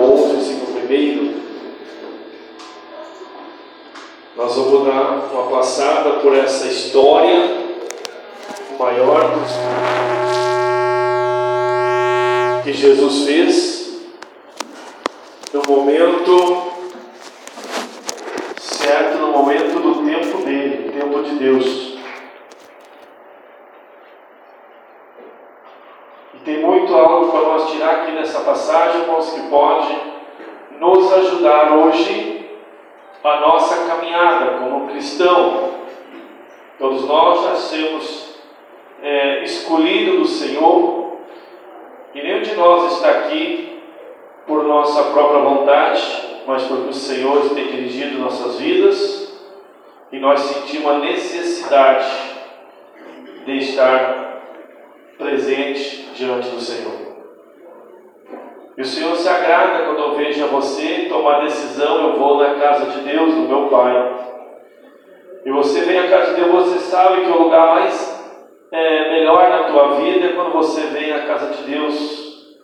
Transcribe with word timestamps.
capítulo 0.00 0.14
11, 0.14 0.32
versículo 0.34 0.70
1. 0.88 1.40
Nós 4.36 4.56
vamos 4.56 4.86
dar 4.86 5.30
uma 5.32 5.50
passada 5.50 6.20
por 6.20 6.34
essa 6.34 6.66
história 6.66 7.60
maior 8.78 9.30
que 12.64 12.72
Jesus 12.72 13.24
fez 13.26 14.00
no 15.52 15.62
momento 15.68 16.72
certo, 18.58 19.18
no 19.18 19.32
momento 19.32 19.80
do 19.80 20.06
tempo 20.06 20.38
dele, 20.38 20.92
tempo 20.98 21.22
de 21.22 21.30
Deus. 21.32 21.90
E 26.34 26.38
tem 26.44 26.60
muito 26.60 26.94
algo 26.94 27.30
para 27.30 27.40
nós 27.40 27.70
tirar 27.70 27.96
aqui 27.96 28.12
nessa 28.12 28.40
passagem, 28.40 29.02
irmãos, 29.02 29.30
que 29.30 29.40
pode 29.50 30.10
nos 30.80 31.12
ajudar 31.12 31.76
hoje 31.76 32.48
a 33.22 33.40
nossa 33.40 33.86
caminhada 33.86 34.58
como 34.58 34.88
cristão. 34.88 35.70
Todos 36.78 37.06
nós 37.06 37.44
nascemos 37.44 38.34
é, 39.02 39.42
escolhidos 39.44 40.18
do 40.18 40.26
Senhor 40.26 41.18
e 42.14 42.22
nenhum 42.22 42.40
de 42.40 42.54
nós 42.54 42.94
está 42.94 43.10
aqui 43.10 43.82
por 44.46 44.64
nossa 44.64 45.04
própria 45.12 45.42
vontade, 45.42 46.02
mas 46.46 46.62
porque 46.62 46.88
o 46.88 46.94
Senhor 46.94 47.50
tem 47.50 47.66
dirigido 47.66 48.18
nossas 48.18 48.58
vidas 48.58 49.38
e 50.09 50.09
nós 50.20 50.40
sentimos 50.40 50.90
a 50.92 50.98
necessidade 50.98 52.06
de 53.46 53.56
estar 53.56 54.42
presente 55.18 56.10
diante 56.14 56.48
do 56.50 56.60
Senhor. 56.60 56.92
E 58.76 58.82
o 58.82 58.84
Senhor 58.84 59.16
se 59.16 59.28
agrada 59.28 59.84
quando 59.84 59.98
eu 59.98 60.14
vejo 60.14 60.46
você 60.48 61.06
tomar 61.08 61.40
decisão, 61.40 62.02
eu 62.02 62.18
vou 62.18 62.36
na 62.36 62.54
casa 62.54 62.90
de 62.90 63.00
Deus, 63.00 63.34
no 63.34 63.48
meu 63.48 63.68
Pai. 63.68 64.14
E 65.44 65.50
você 65.50 65.80
vem 65.80 65.98
à 65.98 66.08
casa 66.08 66.34
de 66.34 66.42
Deus, 66.42 66.50
você 66.50 66.78
sabe 66.78 67.22
que 67.22 67.30
o 67.30 67.42
lugar 67.42 67.76
mais 67.76 68.20
é, 68.70 69.12
melhor 69.12 69.48
na 69.48 69.64
tua 69.64 69.94
vida 69.96 70.26
é 70.26 70.32
quando 70.32 70.52
você 70.52 70.82
vem 70.88 71.12
à 71.12 71.26
casa 71.26 71.54
de 71.54 71.62
Deus. 71.62 72.56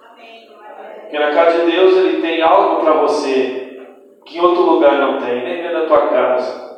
Porque 1.00 1.18
na 1.18 1.30
casa 1.32 1.64
de 1.64 1.72
Deus 1.72 1.96
Ele 1.96 2.20
tem 2.20 2.42
algo 2.42 2.82
para 2.82 2.94
você 2.94 3.80
que 4.26 4.38
em 4.38 4.40
outro 4.40 4.62
lugar 4.62 4.98
não 4.98 5.18
tem, 5.18 5.42
nem 5.42 5.62
dentro 5.62 5.80
da 5.80 5.86
tua 5.86 6.08
casa. 6.08 6.75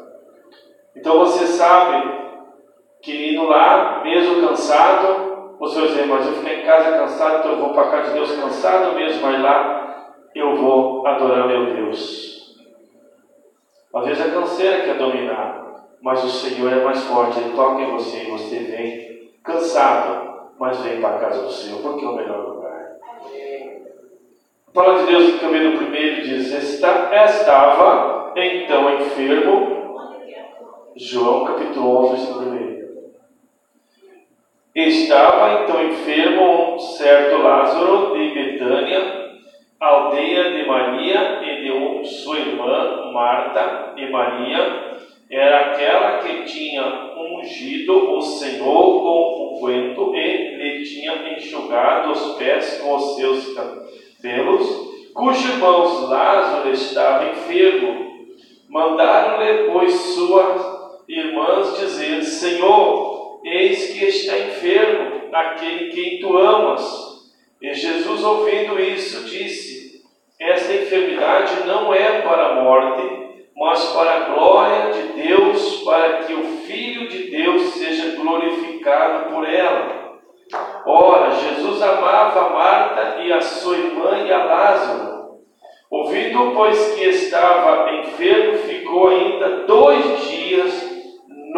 Então 0.97 1.19
você 1.19 1.47
sabe 1.47 2.19
que 3.03 3.33
indo 3.33 3.45
lá, 3.45 4.01
mesmo 4.03 4.47
cansado, 4.47 5.57
o 5.61 5.67
Senhor 5.67 5.89
dizer, 5.89 6.07
mas 6.07 6.27
eu 6.27 6.35
fiquei 6.35 6.61
em 6.61 6.67
casa 6.67 6.99
cansado, 6.99 7.39
então 7.39 7.53
eu 7.53 7.59
vou 7.59 7.73
para 7.73 7.83
a 7.83 7.91
casa 7.91 8.09
de 8.09 8.15
Deus 8.15 8.33
cansado 8.33 8.95
mesmo, 8.95 9.23
mas 9.23 9.41
lá 9.43 10.15
eu 10.35 10.57
vou 10.57 11.07
adorar 11.07 11.47
meu 11.47 11.67
Deus. 11.67 12.57
Às 13.95 14.07
vezes 14.07 14.27
a 14.27 14.31
canseira 14.31 14.83
quer 14.83 14.99
dominar, 14.99 15.87
mas 16.01 16.23
o 16.23 16.29
Senhor 16.29 16.73
é 16.73 16.85
mais 16.85 17.03
forte, 17.05 17.39
Ele 17.39 17.57
toca 17.57 17.83
em 17.83 17.91
você 17.91 18.25
e 18.25 18.31
você 18.31 18.59
vem 18.59 19.31
cansado, 19.43 20.51
mas 20.59 20.79
vem 20.81 21.01
para 21.01 21.17
a 21.17 21.19
casa 21.19 21.43
do 21.43 21.51
Senhor, 21.51 21.81
porque 21.81 22.05
é 22.05 22.09
o 22.09 22.17
melhor 22.17 22.49
lugar. 22.49 22.97
A 24.69 24.71
palavra 24.71 25.07
de 25.07 25.13
Deus 25.13 25.43
no 25.43 25.79
primeiro 25.79 26.23
diz: 26.23 26.53
Estava 26.53 27.17
então 28.37 29.01
enfermo. 29.01 29.88
João 31.01 31.45
capítulo 31.45 32.07
11, 32.07 32.17
versículo 32.17 32.51
1. 32.51 32.79
Estava 34.75 35.63
então 35.63 35.87
enfermo 35.87 36.75
um 36.75 36.79
certo 36.81 37.41
Lázaro 37.41 38.15
de 38.15 38.35
Betânia, 38.35 39.31
aldeia 39.79 40.51
de 40.51 40.67
Maria 40.67 41.41
e 41.41 41.63
de 41.63 42.09
sua 42.09 42.41
irmã 42.41 43.13
Marta 43.13 43.95
e 43.97 44.11
Maria, 44.11 44.97
era 45.31 45.67
aquela 45.67 46.19
que 46.19 46.43
tinha 46.43 47.13
ungido 47.17 48.17
o 48.17 48.21
Senhor 48.21 49.01
com 49.01 49.55
unguento 49.55 50.13
e 50.17 50.57
lhe 50.57 50.83
tinha 50.83 51.33
enxugado 51.33 52.11
os 52.11 52.37
pés 52.37 52.81
com 52.83 52.97
os 52.97 53.15
seus 53.15 53.55
cabelos, 53.55 55.13
cujo 55.15 55.53
irmão 55.53 56.11
Lázaro 56.11 56.73
estava 56.73 57.31
enfermo. 57.31 58.09
Mandaram-lhe, 58.69 59.71
pois, 59.71 59.95
suas 59.95 60.78
irmãs 61.09 61.79
dizer: 61.79 62.23
Senhor, 62.23 63.19
Eis 63.45 63.93
que 63.93 64.05
está 64.05 64.39
enfermo 64.39 65.31
aquele 65.33 65.91
quem 65.91 66.19
tu 66.19 66.37
amas. 66.37 67.31
E 67.63 67.73
Jesus, 67.73 68.23
ouvindo 68.23 68.79
isso, 68.81 69.25
disse: 69.25 70.03
Esta 70.41 70.75
enfermidade 70.75 71.67
não 71.67 71.95
é 71.95 72.21
para 72.23 72.49
a 72.49 72.63
morte, 72.63 73.03
mas 73.57 73.85
para 73.93 74.11
a 74.11 74.21
glória 74.31 74.93
de 74.93 75.23
Deus, 75.23 75.83
para 75.83 76.19
que 76.19 76.35
o 76.35 76.45
Filho 76.67 77.09
de 77.09 77.31
Deus 77.31 77.63
seja 77.75 78.17
glorificado 78.17 79.33
por 79.33 79.49
ela. 79.49 80.19
Ora, 80.85 81.31
Jesus 81.31 81.83
amava 81.83 82.51
Marta 82.51 83.21
e 83.23 83.33
a 83.33 83.41
sua 83.41 83.77
irmã 83.77 84.25
e 84.27 84.33
a 84.33 84.45
Lázaro. 84.45 85.19
Ouvindo, 85.91 86.53
pois, 86.55 86.95
que 86.95 87.05
estava 87.05 87.91
enfermo, 87.93 88.59
ficou 88.59 89.09
ainda 89.09 89.65
dois 89.67 90.29
dias 90.29 90.88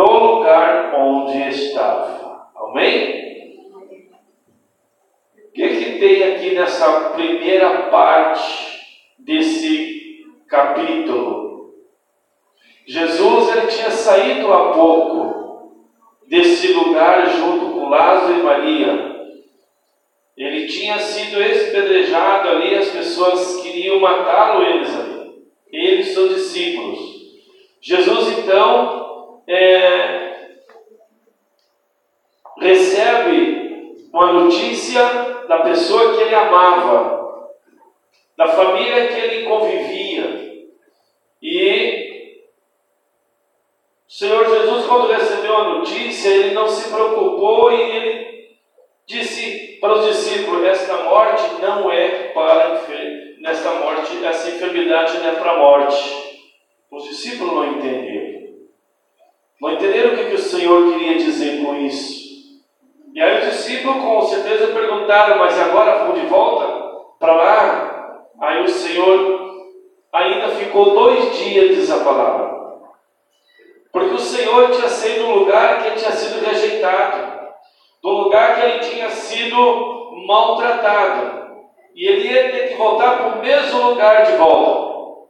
no 0.00 0.36
lugar 0.36 0.94
onde 0.98 1.48
estava. 1.48 2.48
Amém? 2.56 3.58
O 5.36 5.52
que, 5.52 5.68
que 5.68 5.98
tem 5.98 6.22
aqui 6.22 6.54
nessa 6.54 7.10
primeira 7.10 7.90
parte 7.90 8.80
desse 9.18 10.24
capítulo? 10.48 11.74
Jesus 12.86 13.56
ele 13.56 13.66
tinha 13.66 13.90
saído 13.90 14.50
há 14.50 14.72
pouco 14.72 15.90
desse 16.26 16.72
lugar 16.72 17.28
junto 17.28 17.74
com 17.74 17.90
Lázaro 17.90 18.38
e 18.38 18.42
Maria. 18.42 19.10
Ele 20.34 20.66
tinha 20.66 20.98
sido 20.98 21.42
espedrejado 21.42 22.48
ali, 22.48 22.74
as 22.74 22.88
pessoas 22.88 23.60
queriam 23.60 24.00
matá-lo, 24.00 24.64
eles 24.64 24.98
ali, 24.98 25.42
eles 25.70 26.08
seus 26.08 26.34
discípulos. 26.34 26.98
Jesus 27.82 28.38
então 28.38 29.00
é, 29.46 30.48
recebe 32.58 33.96
uma 34.12 34.32
notícia 34.32 35.02
da 35.48 35.58
pessoa 35.58 36.14
que 36.14 36.22
ele 36.22 36.34
amava, 36.34 37.50
da 38.36 38.48
família 38.48 39.08
que 39.08 39.20
ele 39.20 39.46
convivia. 39.46 40.50
E 41.42 42.10
o 44.08 44.12
Senhor 44.12 44.44
Jesus, 44.44 44.86
quando 44.86 45.12
recebeu 45.12 45.56
a 45.56 45.78
notícia, 45.78 46.28
ele 46.28 46.54
não 46.54 46.68
se 46.68 46.90
preocupou 46.90 47.72
e 47.72 47.80
ele 47.80 48.50
disse 49.06 49.78
para 49.80 49.94
os 49.94 50.06
discípulos: 50.06 50.64
Esta 50.64 51.04
morte 51.04 51.60
não 51.60 51.90
é 51.90 52.28
para 52.32 52.80
nesta 53.40 53.72
morte, 53.74 54.24
essa 54.24 54.50
enfermidade 54.50 55.18
não 55.18 55.28
é 55.28 55.34
para 55.36 55.52
a 55.52 55.58
morte. 55.58 56.30
Os 56.90 57.04
discípulos 57.04 57.52
não 57.52 57.78
entenderam. 57.78 58.29
Não 59.60 59.72
entenderam 59.72 60.14
o 60.14 60.16
que, 60.16 60.24
que 60.24 60.34
o 60.34 60.38
Senhor 60.38 60.90
queria 60.90 61.18
dizer 61.18 61.62
com 61.62 61.76
isso. 61.76 62.20
E 63.12 63.20
aí 63.20 63.40
os 63.40 63.56
discípulos 63.56 64.02
com 64.02 64.22
certeza 64.22 64.68
perguntaram, 64.68 65.38
mas 65.38 65.58
agora 65.60 65.98
vamos 65.98 66.18
de 66.18 66.26
volta 66.26 66.66
para 67.18 67.34
lá? 67.34 68.22
Aí 68.40 68.62
o 68.62 68.68
Senhor 68.68 69.66
ainda 70.10 70.48
ficou 70.48 70.94
dois 70.94 71.36
dias, 71.36 71.76
diz 71.76 71.90
a 71.90 72.02
palavra. 72.02 72.58
Porque 73.92 74.14
o 74.14 74.18
Senhor 74.18 74.70
tinha 74.70 74.88
sido 74.88 75.26
um 75.26 75.34
lugar 75.40 75.82
que 75.82 75.88
ele 75.88 75.96
tinha 75.96 76.12
sido 76.12 76.42
rejeitado, 76.42 77.40
do 78.02 78.08
lugar 78.08 78.54
que 78.54 78.66
ele 78.66 78.78
tinha 78.78 79.10
sido 79.10 80.24
maltratado. 80.26 81.40
E 81.94 82.06
ele 82.06 82.28
ia 82.28 82.50
ter 82.50 82.68
que 82.68 82.76
voltar 82.76 83.18
para 83.18 83.38
o 83.38 83.42
mesmo 83.42 83.90
lugar 83.90 84.24
de 84.24 84.36
volta. 84.36 85.28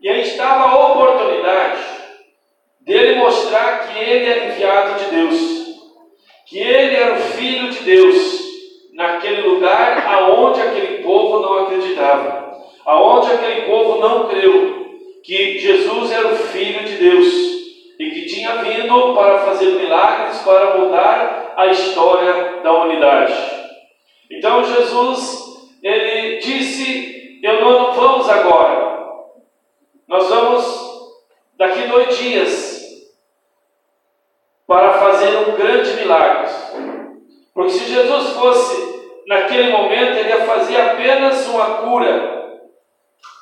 E 0.00 0.08
aí 0.08 0.22
estava 0.22 0.70
a 0.70 0.92
oportunidade 0.92 1.89
dele 2.80 3.18
mostrar 3.18 3.86
que 3.86 3.98
ele 3.98 4.26
era 4.26 4.46
enviado 4.46 5.04
de 5.04 5.10
Deus, 5.10 5.60
que 6.46 6.58
ele 6.58 6.96
era 6.96 7.14
o 7.14 7.20
filho 7.20 7.70
de 7.70 7.80
Deus, 7.80 8.40
naquele 8.94 9.42
lugar 9.42 10.06
aonde 10.06 10.60
aquele 10.60 11.02
povo 11.02 11.40
não 11.40 11.64
acreditava, 11.64 12.58
aonde 12.84 13.32
aquele 13.32 13.62
povo 13.62 14.00
não 14.00 14.28
creu 14.28 14.80
que 15.22 15.58
Jesus 15.58 16.10
era 16.10 16.28
o 16.28 16.36
filho 16.36 16.84
de 16.84 16.96
Deus 16.96 17.50
e 17.98 18.10
que 18.10 18.26
tinha 18.26 18.62
vindo 18.62 19.14
para 19.14 19.38
fazer 19.40 19.72
milagres, 19.72 20.38
para 20.38 20.78
mudar 20.78 21.54
a 21.56 21.66
história 21.66 22.60
da 22.62 22.72
humanidade. 22.72 23.34
Então 24.30 24.64
Jesus 24.64 25.60
ele 25.82 26.38
disse: 26.38 27.40
"Eu 27.42 27.60
não 27.60 27.92
vamos 27.92 28.28
agora. 28.28 28.98
Nós 30.08 30.28
vamos 30.28 30.90
daqui 31.56 31.82
dois 31.88 32.16
dias 32.18 32.80
para 34.66 34.94
fazer 34.94 35.36
um 35.36 35.56
grande 35.56 35.92
milagre. 35.94 36.48
Porque 37.60 37.74
se 37.74 37.92
Jesus 37.92 38.30
fosse 38.30 39.02
naquele 39.26 39.70
momento, 39.70 40.16
ele 40.16 40.30
ia 40.30 40.46
fazer 40.46 40.80
apenas 40.80 41.46
uma 41.46 41.66
cura. 41.82 42.56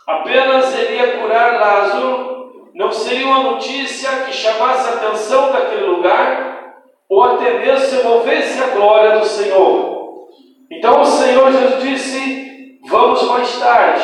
Apenas 0.08 0.76
ele 0.76 0.96
ia 0.96 1.18
curar 1.18 1.60
Lázaro, 1.60 2.50
não 2.74 2.90
seria 2.90 3.28
uma 3.28 3.44
notícia 3.52 4.10
que 4.26 4.32
chamasse 4.32 4.88
a 4.88 4.94
atenção 4.94 5.52
daquele 5.52 5.86
lugar, 5.86 6.74
ou 7.08 7.22
até 7.22 7.60
mesmo 7.60 7.78
se 7.78 8.02
movesse 8.02 8.60
a 8.60 8.66
glória 8.74 9.20
do 9.20 9.24
Senhor. 9.24 10.26
Então 10.68 11.00
o 11.00 11.04
Senhor 11.04 11.52
Jesus 11.52 11.80
disse: 11.80 12.80
Vamos 12.88 13.22
mais 13.22 13.56
tarde. 13.60 14.02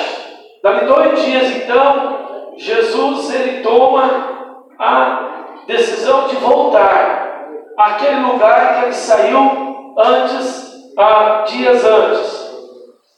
Dali 0.62 0.86
dois 0.86 1.24
dias, 1.24 1.56
então, 1.56 2.54
Jesus 2.56 3.34
ele 3.34 3.64
toma 3.64 4.62
a 4.78 5.64
decisão 5.66 6.28
de 6.28 6.36
voltar 6.36 7.48
àquele 7.76 8.20
lugar 8.20 8.74
que 8.74 8.84
ele 8.84 8.92
saiu 8.92 9.63
antes, 9.96 10.92
ah, 10.98 11.44
dias 11.46 11.84
antes. 11.84 12.44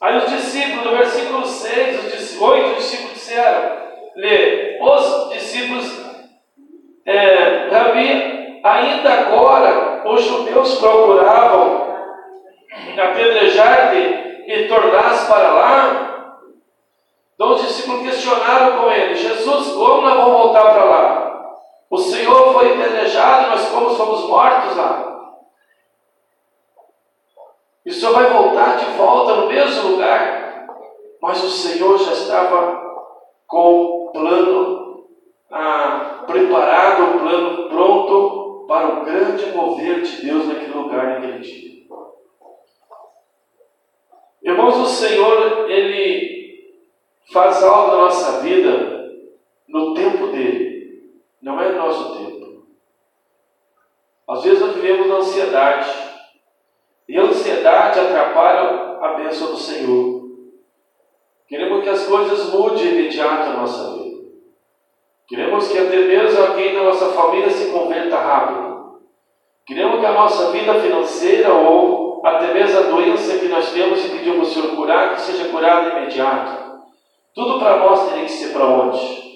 Aí 0.01 0.19
os 0.19 0.31
discípulos, 0.31 0.85
no 0.85 0.97
versículo 0.97 1.47
6, 1.47 2.15
os 2.15 2.41
oito 2.41 2.77
discípulos 2.77 3.15
disseram, 3.15 3.77
lê, 4.15 4.79
os 4.81 5.31
discípulos, 5.31 6.01
é, 7.07 7.69
Rabi, 7.71 8.61
ainda 8.63 9.13
agora 9.13 10.03
os 10.07 10.23
judeus 10.23 10.79
procuravam 10.79 11.87
apedrejar-te 12.99 14.45
e 14.47 14.69
tornar-se 14.69 15.27
para 15.29 15.51
lá. 15.51 16.37
Então 17.35 17.53
os 17.53 17.63
discípulos 17.63 18.03
questionaram 18.03 18.79
com 18.79 18.91
ele, 18.91 19.15
Jesus, 19.15 19.73
como 19.73 20.03
nós 20.03 20.17
vamos 20.17 20.33
voltar 20.33 20.73
para 20.73 20.85
lá? 20.85 21.27
O 21.91 21.99
Senhor 21.99 22.53
foi 22.53 22.73
apedrejado, 22.73 23.51
nós 23.51 23.69
como 23.69 23.91
somos 23.91 24.29
mortos 24.29 24.77
lá. 24.77 25.16
E 27.87 27.93
Senhor 27.93 28.15
vai 28.15 28.29
voltar 28.33 28.79
de 28.79 28.85
volta 28.97 29.37
no 29.37 29.47
mesmo 29.47 29.91
lugar. 29.91 30.67
Mas 31.23 31.43
o 31.45 31.49
Senhor 31.49 31.97
já 31.97 32.13
estava 32.13 32.85
com 33.47 33.75
o 33.85 34.11
plano 34.13 35.07
ah, 35.53 36.25
preparado, 36.27 37.17
o 37.17 37.21
plano 37.21 37.69
pronto 37.69 38.67
para 38.67 38.89
o 38.89 39.05
grande 39.05 39.47
mover 39.53 40.03
de 40.03 40.27
Deus 40.27 40.49
naquele 40.49 40.75
lugar, 40.75 41.21
naquele 41.21 41.39
dia. 41.39 41.87
Irmãos, 44.43 44.77
o 44.79 44.87
Senhor, 44.87 45.71
Ele 45.71 46.75
faz 47.33 47.63
algo 47.63 47.93
na 47.93 48.03
nossa 48.03 48.41
vida 48.41 49.15
no 49.69 49.95
tempo 49.95 50.27
dele, 50.29 51.13
não 51.41 51.61
é 51.61 51.69
no 51.69 51.79
nosso 51.79 52.19
tempo. 52.19 52.67
Às 54.29 54.43
vezes 54.43 54.61
nós 54.61 54.75
vivemos 54.75 55.07
na 55.07 55.17
ansiedade. 55.17 56.07
E 57.09 57.17
a 57.17 57.23
ansiedade 57.23 57.46
atrapalha 57.69 58.99
a 59.01 59.15
bênção 59.19 59.49
do 59.49 59.57
Senhor. 59.57 60.27
Queremos 61.49 61.85
que 61.85 61.89
as 61.89 62.07
coisas 62.07 62.53
mudem 62.53 62.89
imediato 62.89 63.51
na 63.51 63.57
nossa 63.59 63.93
vida. 63.95 64.17
Queremos 65.29 65.69
que 65.69 65.79
até 65.79 65.97
mesmo 65.97 66.43
alguém 66.43 66.75
da 66.75 66.85
nossa 66.85 67.07
família 67.13 67.51
se 67.51 67.71
converta 67.71 68.17
rápido. 68.17 69.01
Queremos 69.65 70.01
que 70.01 70.07
a 70.07 70.13
nossa 70.13 70.51
vida 70.53 70.75
financeira 70.75 71.53
ou 71.53 72.21
até 72.25 72.53
mesmo 72.53 72.79
a 72.79 72.83
doença 72.83 73.39
que 73.39 73.49
nós 73.49 73.73
temos 73.73 74.05
e 74.05 74.09
pedimos 74.09 74.49
ao 74.49 74.55
Senhor 74.55 74.77
curar, 74.77 75.15
que 75.15 75.21
seja 75.21 75.49
curada 75.49 75.99
imediato. 75.99 76.67
Tudo 77.35 77.59
para 77.59 77.79
nós 77.79 78.09
teria 78.09 78.25
que 78.25 78.31
ser 78.31 78.53
para 78.53 78.65
onde? 78.65 79.27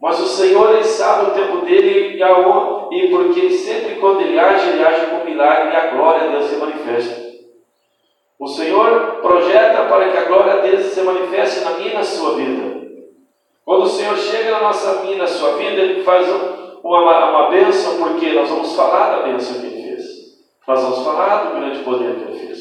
Mas 0.00 0.20
o 0.20 0.26
Senhor, 0.26 0.74
Ele 0.74 0.84
sabe 0.84 1.30
o 1.30 1.34
tempo 1.34 1.58
dele 1.66 2.16
e, 2.16 2.22
aonde, 2.22 2.96
e 2.96 3.10
porque 3.10 3.50
sempre 3.50 3.96
quando 3.96 4.20
Ele 4.20 4.38
age, 4.38 4.70
Ele 4.70 4.84
age 4.84 5.06
com 5.06 5.24
milagre 5.24 5.72
e 5.72 5.76
a 5.76 5.86
glória 5.88 6.26
de 6.26 6.32
Deus 6.32 6.44
se 6.46 6.56
manifesta. 6.56 7.27
O 8.38 8.46
Senhor 8.46 9.18
projeta 9.20 9.82
para 9.86 10.10
que 10.10 10.18
a 10.18 10.24
glória 10.24 10.62
dele 10.62 10.82
se 10.82 11.00
manifeste 11.02 11.60
na 11.60 11.70
minha 11.72 11.90
e 11.90 11.94
na 11.94 12.04
sua 12.04 12.34
vida. 12.34 12.78
Quando 13.64 13.82
o 13.82 13.88
Senhor 13.88 14.16
chega 14.16 14.52
na 14.52 14.60
nossa 14.60 15.04
e 15.04 15.16
na 15.16 15.26
sua 15.26 15.56
vida, 15.56 15.80
Ele 15.80 16.02
faz 16.02 16.28
uma, 16.82 17.30
uma 17.30 17.50
bênção, 17.50 17.98
porque 17.98 18.32
nós 18.32 18.48
vamos 18.48 18.74
falar 18.74 19.16
da 19.16 19.22
bênção 19.22 19.60
que 19.60 19.66
Ele 19.66 19.82
fez. 19.82 20.04
Nós 20.66 20.80
vamos 20.80 21.04
falar 21.04 21.44
do 21.44 21.56
grande 21.56 21.80
poder 21.80 22.14
que 22.14 22.22
Ele 22.22 22.46
fez. 22.46 22.58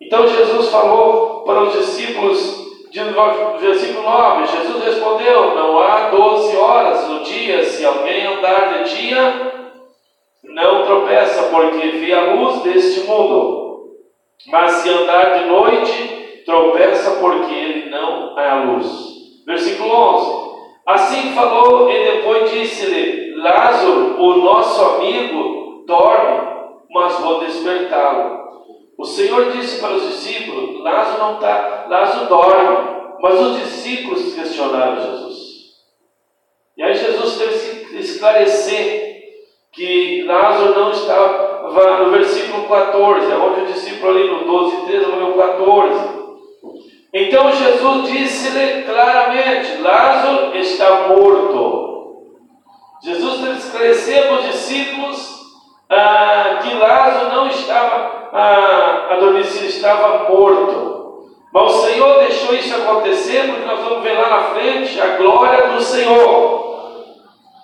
Então 0.00 0.26
Jesus 0.26 0.68
falou 0.68 1.44
para 1.44 1.62
os 1.62 1.72
discípulos 1.72 2.60
versículo 3.60 4.02
9, 4.02 4.46
Jesus 4.46 4.84
respondeu: 4.84 5.54
Não 5.54 5.78
há 5.78 6.08
doze 6.10 6.56
horas 6.56 7.06
no 7.08 7.20
dia, 7.20 7.64
se 7.64 7.84
alguém 7.84 8.26
andar 8.26 8.82
de 8.82 8.96
dia, 8.96 9.52
não 10.42 10.84
tropeça, 10.84 11.44
porque 11.44 11.88
vê 11.88 12.12
a 12.12 12.32
luz 12.32 12.62
deste 12.62 13.06
mundo. 13.06 13.59
Mas 14.46 14.72
se 14.72 14.88
andar 14.88 15.38
de 15.38 15.46
noite, 15.46 16.42
tropeça, 16.44 17.12
porque 17.20 17.52
ele 17.52 17.90
não 17.90 18.38
é 18.38 18.48
a 18.48 18.64
luz. 18.64 18.86
Versículo 19.46 19.90
11: 19.90 20.50
Assim 20.86 21.34
falou 21.34 21.90
e 21.90 22.04
depois 22.04 22.50
disse-lhe: 22.50 23.34
Lázaro, 23.36 24.20
o 24.20 24.36
nosso 24.36 24.82
amigo, 24.82 25.84
dorme, 25.86 26.48
mas 26.90 27.18
vou 27.20 27.40
despertá-lo. 27.40 28.40
O 28.98 29.04
Senhor 29.04 29.50
disse 29.52 29.80
para 29.80 29.94
os 29.94 30.06
discípulos: 30.06 30.82
Lázaro 30.82 31.18
não 31.18 31.34
está, 31.34 31.86
Lázaro 31.88 32.26
dorme. 32.26 33.00
Mas 33.22 33.38
os 33.38 33.58
discípulos 33.58 34.34
questionaram 34.34 34.96
Jesus. 34.96 35.50
E 36.76 36.82
aí 36.82 36.94
Jesus 36.94 37.36
teve 37.36 37.84
que 37.84 37.98
esclarecer 37.98 39.10
que 39.72 40.22
Lázaro 40.22 40.74
não 40.74 40.90
estava 40.90 41.49
no 41.74 42.10
versículo 42.10 42.68
14, 42.68 43.32
onde 43.32 43.60
o 43.60 43.66
discípulo 43.66 44.12
ali 44.12 44.30
no 44.30 44.44
12 44.44 44.76
e 44.76 44.80
13, 44.86 45.06
no 45.06 45.32
14. 45.34 46.20
Então 47.12 47.52
Jesus 47.52 48.08
disse-lhe 48.10 48.82
claramente: 48.82 49.80
Lázaro 49.80 50.56
está 50.56 51.08
morto. 51.08 51.90
Jesus 53.02 53.40
teve 53.40 53.58
esclarecer 53.58 54.26
para 54.26 54.36
os 54.36 54.46
discípulos 54.46 55.40
ah, 55.88 56.58
que 56.62 56.74
Lázaro 56.74 57.34
não 57.34 57.46
estava 57.46 58.28
ah, 58.32 59.08
adormecido, 59.10 59.66
estava 59.66 60.28
morto. 60.28 61.00
Mas 61.52 61.74
o 61.74 61.82
Senhor 61.82 62.18
deixou 62.20 62.54
isso 62.54 62.74
acontecer 62.76 63.48
porque 63.48 63.66
nós 63.66 63.80
vamos 63.80 64.02
ver 64.04 64.12
lá 64.12 64.28
na 64.28 64.42
frente 64.50 65.00
a 65.00 65.16
glória 65.16 65.68
do 65.68 65.80
Senhor. 65.80 66.70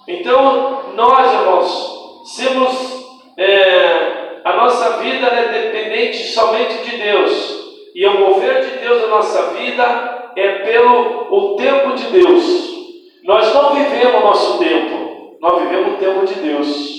Então, 0.08 0.92
nós, 0.94 1.32
irmãos, 1.32 2.24
somos, 2.24 2.95
é, 3.36 4.40
a 4.44 4.56
nossa 4.56 4.98
vida 4.98 5.26
é 5.26 5.48
dependente 5.48 6.28
somente 6.28 6.88
de 6.88 6.96
Deus. 6.96 7.66
E 7.94 8.06
o 8.06 8.20
mover 8.20 8.64
de 8.64 8.78
Deus 8.78 9.02
na 9.02 9.08
nossa 9.08 9.54
vida 9.54 10.32
é 10.36 10.58
pelo 10.60 11.28
o 11.30 11.56
tempo 11.56 11.94
de 11.94 12.04
Deus. 12.04 12.76
Nós 13.24 13.52
não 13.52 13.74
vivemos 13.74 14.22
o 14.22 14.24
nosso 14.24 14.58
tempo, 14.58 15.36
nós 15.40 15.62
vivemos 15.62 15.94
o 15.94 15.96
tempo 15.96 16.24
de 16.24 16.34
Deus. 16.34 16.96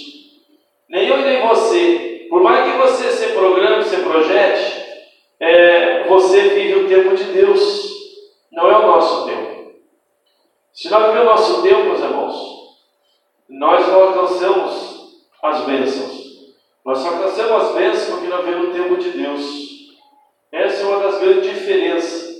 Nem 0.89 1.07
eu 1.07 1.19
e 1.19 1.23
nem 1.23 1.47
você. 1.47 2.27
Por 2.29 2.43
mais 2.43 2.69
que 2.69 2.77
você 2.77 3.11
se 3.11 3.33
programe, 3.33 3.83
se 3.83 3.97
projete, 3.97 4.85
é, 5.39 6.03
você 6.07 6.41
vive 6.49 6.75
o 6.75 6.87
tempo 6.87 7.15
de 7.15 7.23
Deus. 7.25 7.91
Não 8.51 8.69
é 8.69 8.77
o 8.77 8.87
nosso 8.87 9.25
tempo. 9.27 9.71
Se 10.73 10.89
nós 10.89 11.07
vivemos 11.07 11.27
o 11.27 11.31
nosso 11.31 11.61
tempo, 11.63 11.83
meus 11.83 11.99
irmãos, 12.01 12.35
nós 13.49 13.87
não 13.87 14.01
alcançamos 14.01 14.97
as 15.41 15.61
bênçãos. 15.61 16.16
Nós 16.87 16.99
só 16.99 17.09
alcançamos 17.09 17.63
as 17.65 17.75
bênçãos 17.75 18.09
porque 18.11 18.27
nós 18.27 18.45
vivemos 18.45 18.69
o 18.69 18.71
tempo 18.71 18.95
de 18.95 19.09
Deus. 19.09 19.45
Essa 20.53 20.83
é 20.83 20.85
uma 20.85 20.99
das 20.99 21.19
grandes 21.19 21.53
diferenças. 21.53 22.37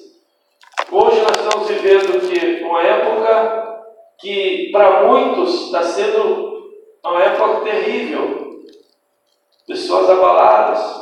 Hoje 0.90 1.22
nós 1.22 1.32
estamos 1.36 1.68
vivendo 1.68 2.22
que 2.22 2.64
uma 2.64 2.82
época 2.82 3.84
que 4.18 4.70
para 4.72 5.04
muitos 5.04 5.66
está 5.66 5.84
sendo 5.84 6.72
uma 7.06 7.22
época 7.24 7.60
terrível, 7.66 8.62
pessoas 9.68 10.10
abaladas. 10.10 10.96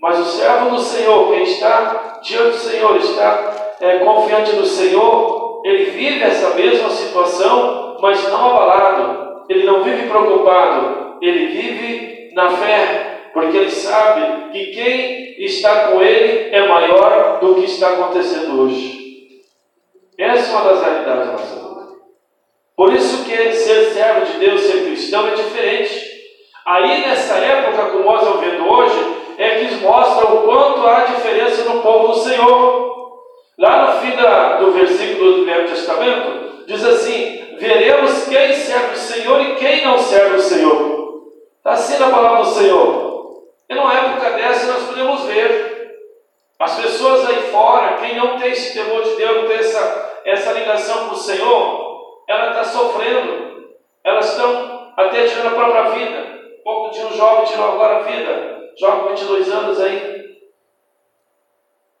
Mas 0.00 0.18
o 0.18 0.24
servo 0.24 0.70
do 0.70 0.80
Senhor, 0.80 1.30
quem 1.34 1.42
está 1.42 2.20
diante 2.22 2.52
do 2.52 2.58
Senhor, 2.58 2.96
está 2.96 3.74
é, 3.78 3.98
confiante 3.98 4.56
no 4.56 4.64
Senhor, 4.64 5.60
ele 5.66 5.90
vive 5.90 6.22
essa 6.22 6.54
mesma 6.54 6.88
situação, 6.88 7.98
mas 8.00 8.26
não 8.30 8.52
abalado. 8.52 9.44
Ele 9.50 9.64
não 9.64 9.82
vive 9.84 10.08
preocupado, 10.08 11.18
ele 11.20 11.46
vive 11.48 12.05
na 12.36 12.50
fé, 12.50 13.30
porque 13.32 13.56
ele 13.56 13.70
sabe 13.70 14.52
que 14.52 14.66
quem 14.66 15.42
está 15.42 15.88
com 15.88 16.02
ele 16.02 16.54
é 16.54 16.68
maior 16.68 17.38
do 17.40 17.54
que 17.54 17.64
está 17.64 17.88
acontecendo 17.88 18.60
hoje. 18.60 19.40
Essa 20.18 20.52
é 20.52 20.56
uma 20.56 20.70
das 20.70 20.82
realidades 20.82 21.26
da 21.26 21.32
nossa 21.32 21.54
vida. 21.54 21.86
Por 22.76 22.92
isso 22.92 23.24
que 23.24 23.52
ser 23.52 23.86
servo 23.86 24.26
de 24.26 24.38
Deus, 24.38 24.60
ser 24.60 24.84
cristão 24.84 25.26
é 25.28 25.30
diferente. 25.30 25.98
Aí 26.66 27.06
nessa 27.06 27.36
época, 27.36 27.86
como 27.86 28.04
nós 28.04 28.20
estamos 28.20 28.40
vendo 28.44 28.68
hoje, 28.68 29.16
é 29.38 29.54
que 29.56 29.74
mostra 29.76 30.26
o 30.26 30.42
quanto 30.42 30.86
há 30.86 31.04
diferença 31.04 31.64
no 31.64 31.80
povo 31.80 32.08
do 32.08 32.18
Senhor. 32.18 32.96
Lá 33.58 33.94
no 33.94 34.00
fim 34.00 34.14
da, 34.14 34.58
do 34.58 34.72
versículo 34.72 35.38
do 35.38 35.46
Velho 35.46 35.68
Testamento, 35.68 36.64
diz 36.66 36.84
assim: 36.84 37.56
veremos 37.58 38.28
quem 38.28 38.52
serve 38.52 38.92
o 38.92 38.98
Senhor 38.98 39.40
e 39.40 39.54
quem 39.54 39.86
não 39.86 39.96
serve 39.96 40.36
o 40.36 40.42
Senhor. 40.42 40.95
Está 41.66 41.74
assim 41.74 41.98
na 41.98 42.10
palavra 42.10 42.44
do 42.44 42.50
Senhor. 42.50 43.42
E 43.68 43.74
numa 43.74 43.92
época 43.92 44.30
dessa 44.36 44.72
nós 44.72 44.84
podemos 44.84 45.22
ver. 45.24 45.96
As 46.60 46.76
pessoas 46.76 47.28
aí 47.28 47.50
fora, 47.50 47.96
quem 47.96 48.14
não 48.14 48.38
tem 48.38 48.52
esse 48.52 48.72
temor 48.72 49.02
de 49.02 49.16
Deus, 49.16 49.36
não 49.38 49.48
tem 49.48 49.56
essa, 49.56 50.20
essa 50.24 50.52
ligação 50.52 51.08
com 51.08 51.16
o 51.16 51.18
Senhor, 51.18 52.22
ela 52.28 52.50
está 52.50 52.62
sofrendo. 52.62 53.74
Elas 54.04 54.30
estão 54.30 54.92
até 54.96 55.26
tirando 55.26 55.48
a 55.48 55.56
própria 55.56 55.90
vida. 55.90 56.40
Pouco 56.62 56.94
de 56.94 57.00
um 57.00 57.12
jovem 57.12 57.46
tirou 57.46 57.72
agora 57.72 57.96
a 57.96 58.02
vida, 58.02 58.70
jovem 58.78 59.00
com 59.00 59.08
22 59.08 59.50
anos 59.50 59.80
aí. 59.80 60.36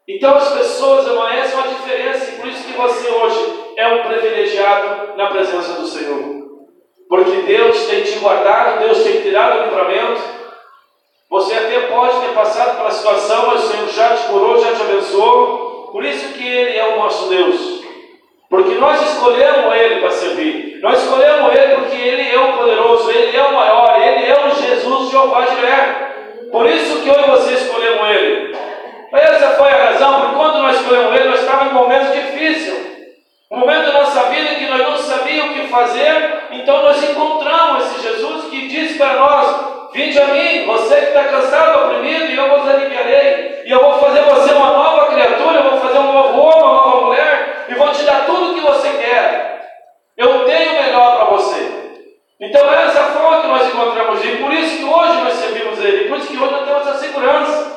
Então 0.06 0.36
as 0.36 0.48
pessoas, 0.52 1.08
irmão, 1.08 1.28
essa 1.28 1.56
é 1.56 1.58
uma 1.58 1.74
diferença, 1.74 2.30
e 2.30 2.36
por 2.36 2.46
isso 2.46 2.64
que 2.64 2.72
você 2.72 3.08
hoje 3.08 3.74
é 3.76 3.88
um 3.88 4.04
privilegiado 4.04 5.16
na 5.16 5.26
presença 5.26 5.72
do 5.72 5.88
Senhor. 5.88 6.35
Porque 7.08 7.42
Deus 7.42 7.86
tem 7.86 8.02
te 8.02 8.18
guardado, 8.18 8.80
Deus 8.80 9.02
tem 9.02 9.22
tirado 9.22 9.60
o 9.60 9.64
livramento. 9.64 10.20
Você 11.30 11.54
até 11.54 11.80
pode 11.80 12.20
ter 12.20 12.32
passado 12.34 12.76
pela 12.76 12.90
situação, 12.90 13.46
mas 13.46 13.64
o 13.64 13.68
Senhor 13.68 13.88
já 13.88 14.16
te 14.16 14.24
curou, 14.24 14.62
já 14.62 14.72
te 14.74 14.82
abençoou. 14.82 15.88
Por 15.92 16.04
isso 16.04 16.34
que 16.34 16.46
Ele 16.46 16.76
é 16.76 16.94
o 16.94 16.98
nosso 16.98 17.28
Deus. 17.28 17.84
Porque 18.48 18.74
nós 18.74 19.00
escolhemos 19.02 19.74
Ele 19.74 20.00
para 20.00 20.10
servir. 20.10 20.78
Nós 20.80 21.02
escolhemos 21.02 21.54
Ele 21.54 21.74
porque 21.76 21.96
Ele 21.96 22.34
é 22.34 22.38
o 22.38 22.56
poderoso, 22.56 23.10
Ele 23.10 23.36
é 23.36 23.42
o 23.42 23.54
maior, 23.54 24.00
Ele 24.00 24.26
é 24.26 24.46
o 24.46 24.54
Jesus 24.54 25.10
Jeová 25.10 25.46
Jiré. 25.46 26.48
Por 26.50 26.66
isso 26.66 27.02
que 27.02 27.08
eu 27.08 27.20
e 27.20 27.30
você 27.30 27.54
escolhemos 27.54 28.08
Ele. 28.08 28.56
Essa 29.12 29.50
foi 29.50 29.70
a 29.70 29.90
razão, 29.90 30.20
porque 30.20 30.36
quando 30.36 30.58
nós 30.58 30.80
escolhemos 30.80 31.14
Ele, 31.14 31.28
nós 31.28 31.40
estávamos 31.40 31.72
em 31.72 31.76
um 31.76 31.78
momento 31.80 32.12
difícil. 32.12 32.86
Um 33.50 33.58
momento 33.58 33.86
da 33.86 33.92
nossa 33.92 34.22
vida 34.24 34.52
em 34.52 34.56
que 34.56 34.66
nós 34.66 34.82
não 34.82 34.96
sabíamos 34.96 35.56
o 35.56 35.60
que 35.60 35.68
fazer, 35.68 36.35
então 36.66 36.82
nós 36.82 37.00
encontramos 37.00 37.86
esse 37.86 38.02
Jesus 38.02 38.46
que 38.50 38.66
disse 38.66 38.98
para 38.98 39.12
nós: 39.12 39.92
Vinde 39.92 40.18
a 40.18 40.26
mim, 40.26 40.66
você 40.66 40.96
que 40.96 41.06
está 41.06 41.22
cansado, 41.22 41.84
oprimido, 41.84 42.24
e 42.24 42.36
eu 42.36 42.58
vos 42.58 42.68
aliviarei, 42.68 43.62
e 43.64 43.70
eu 43.70 43.78
vou 43.78 44.00
fazer 44.00 44.22
você 44.22 44.52
uma 44.52 44.72
nova 44.72 45.04
criatura, 45.14 45.60
eu 45.60 45.70
vou 45.70 45.80
fazer 45.80 45.98
um 46.00 46.12
novo 46.12 46.40
homem, 46.40 46.62
uma 46.64 46.72
nova 46.72 47.06
mulher, 47.06 47.66
e 47.68 47.74
vou 47.76 47.92
te 47.92 48.02
dar 48.02 48.26
tudo 48.26 48.50
o 48.50 48.54
que 48.56 48.60
você 48.62 48.88
quer. 48.88 49.60
Eu 50.16 50.44
tenho 50.44 50.72
o 50.72 50.82
melhor 50.82 51.16
para 51.16 51.36
você. 51.36 52.02
Então, 52.40 52.68
é 52.68 52.82
essa 52.82 53.04
forma 53.04 53.42
que 53.42 53.46
nós 53.46 53.68
encontramos 53.68 54.24
Ele, 54.24 54.42
por 54.42 54.52
isso 54.52 54.78
que 54.78 54.84
hoje 54.84 55.22
nós 55.22 55.34
servimos 55.34 55.78
Ele, 55.78 56.08
por 56.08 56.18
isso 56.18 56.26
que 56.26 56.36
hoje 56.36 56.52
nós 56.52 56.64
temos 56.66 56.88
a 56.88 56.94
segurança. 56.94 57.76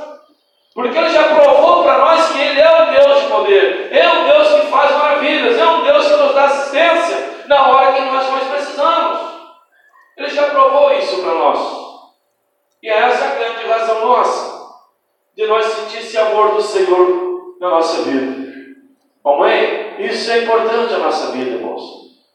Porque 0.73 0.97
Ele 0.97 1.09
já 1.09 1.23
provou 1.25 1.83
para 1.83 1.99
nós 1.99 2.31
que 2.31 2.41
Ele 2.41 2.59
é 2.59 2.81
o 2.81 2.91
Deus 2.91 3.21
de 3.21 3.27
poder, 3.27 3.89
é 3.91 4.09
o 4.09 4.23
Deus 4.23 4.47
que 4.47 4.67
faz 4.71 4.97
maravilhas, 4.97 5.59
é 5.59 5.65
um 5.65 5.83
Deus 5.83 6.07
que 6.07 6.17
nos 6.17 6.33
dá 6.33 6.45
assistência 6.45 7.29
na 7.49 7.67
hora 7.67 7.93
que 7.93 8.01
nós 8.01 8.29
mais 8.29 8.47
precisamos. 8.47 9.19
Ele 10.15 10.29
já 10.29 10.49
provou 10.51 10.93
isso 10.93 11.21
para 11.21 11.33
nós. 11.33 11.89
E 12.81 12.87
é 12.87 12.93
essa 12.93 13.25
a 13.25 13.35
grande 13.35 13.65
razão 13.65 14.05
nossa, 14.05 14.77
de 15.35 15.47
nós 15.47 15.65
sentir 15.65 15.97
esse 15.97 16.17
amor 16.17 16.55
do 16.55 16.61
Senhor 16.61 17.55
na 17.59 17.71
nossa 17.71 18.03
vida. 18.03 18.49
Mamãe, 19.23 19.95
isso 19.99 20.31
é 20.31 20.43
importante 20.43 20.93
na 20.93 20.99
nossa 20.99 21.31
vida, 21.31 21.51
irmãos. 21.51 21.81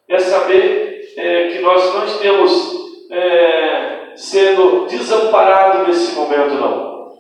É 0.09 0.19
saber 0.19 1.15
é, 1.17 1.49
que 1.49 1.61
nós 1.61 1.95
não 1.95 2.05
estamos 2.05 3.11
é, 3.11 4.13
sendo 4.17 4.87
desamparados 4.87 5.87
nesse 5.87 6.15
momento, 6.15 6.55
não. 6.55 7.19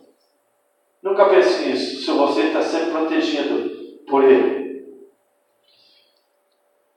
Nunca 1.02 1.26
pense 1.26 1.66
nisso, 1.66 2.02
se 2.02 2.10
você 2.10 2.42
está 2.42 2.60
sendo 2.60 2.92
protegido 2.92 3.70
por 4.06 4.24
Ele. 4.24 4.64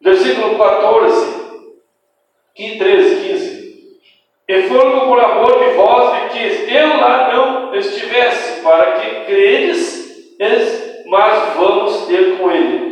Versículo 0.08 0.58
14, 0.58 1.38
13, 2.56 3.28
15. 3.28 3.58
E 4.48 4.62
foram 4.64 5.08
por 5.08 5.20
amor 5.20 5.60
de 5.60 5.74
vós 5.76 6.14
de 6.14 6.30
que 6.30 6.74
eu 6.74 6.88
lá 7.02 7.34
não 7.34 7.76
estivesse, 7.76 8.62
para 8.62 8.94
que 8.94 9.26
credes, 10.38 11.04
mas 11.06 11.56
vamos 11.56 12.06
ter 12.06 12.38
com 12.38 12.52
Ele. 12.52 12.88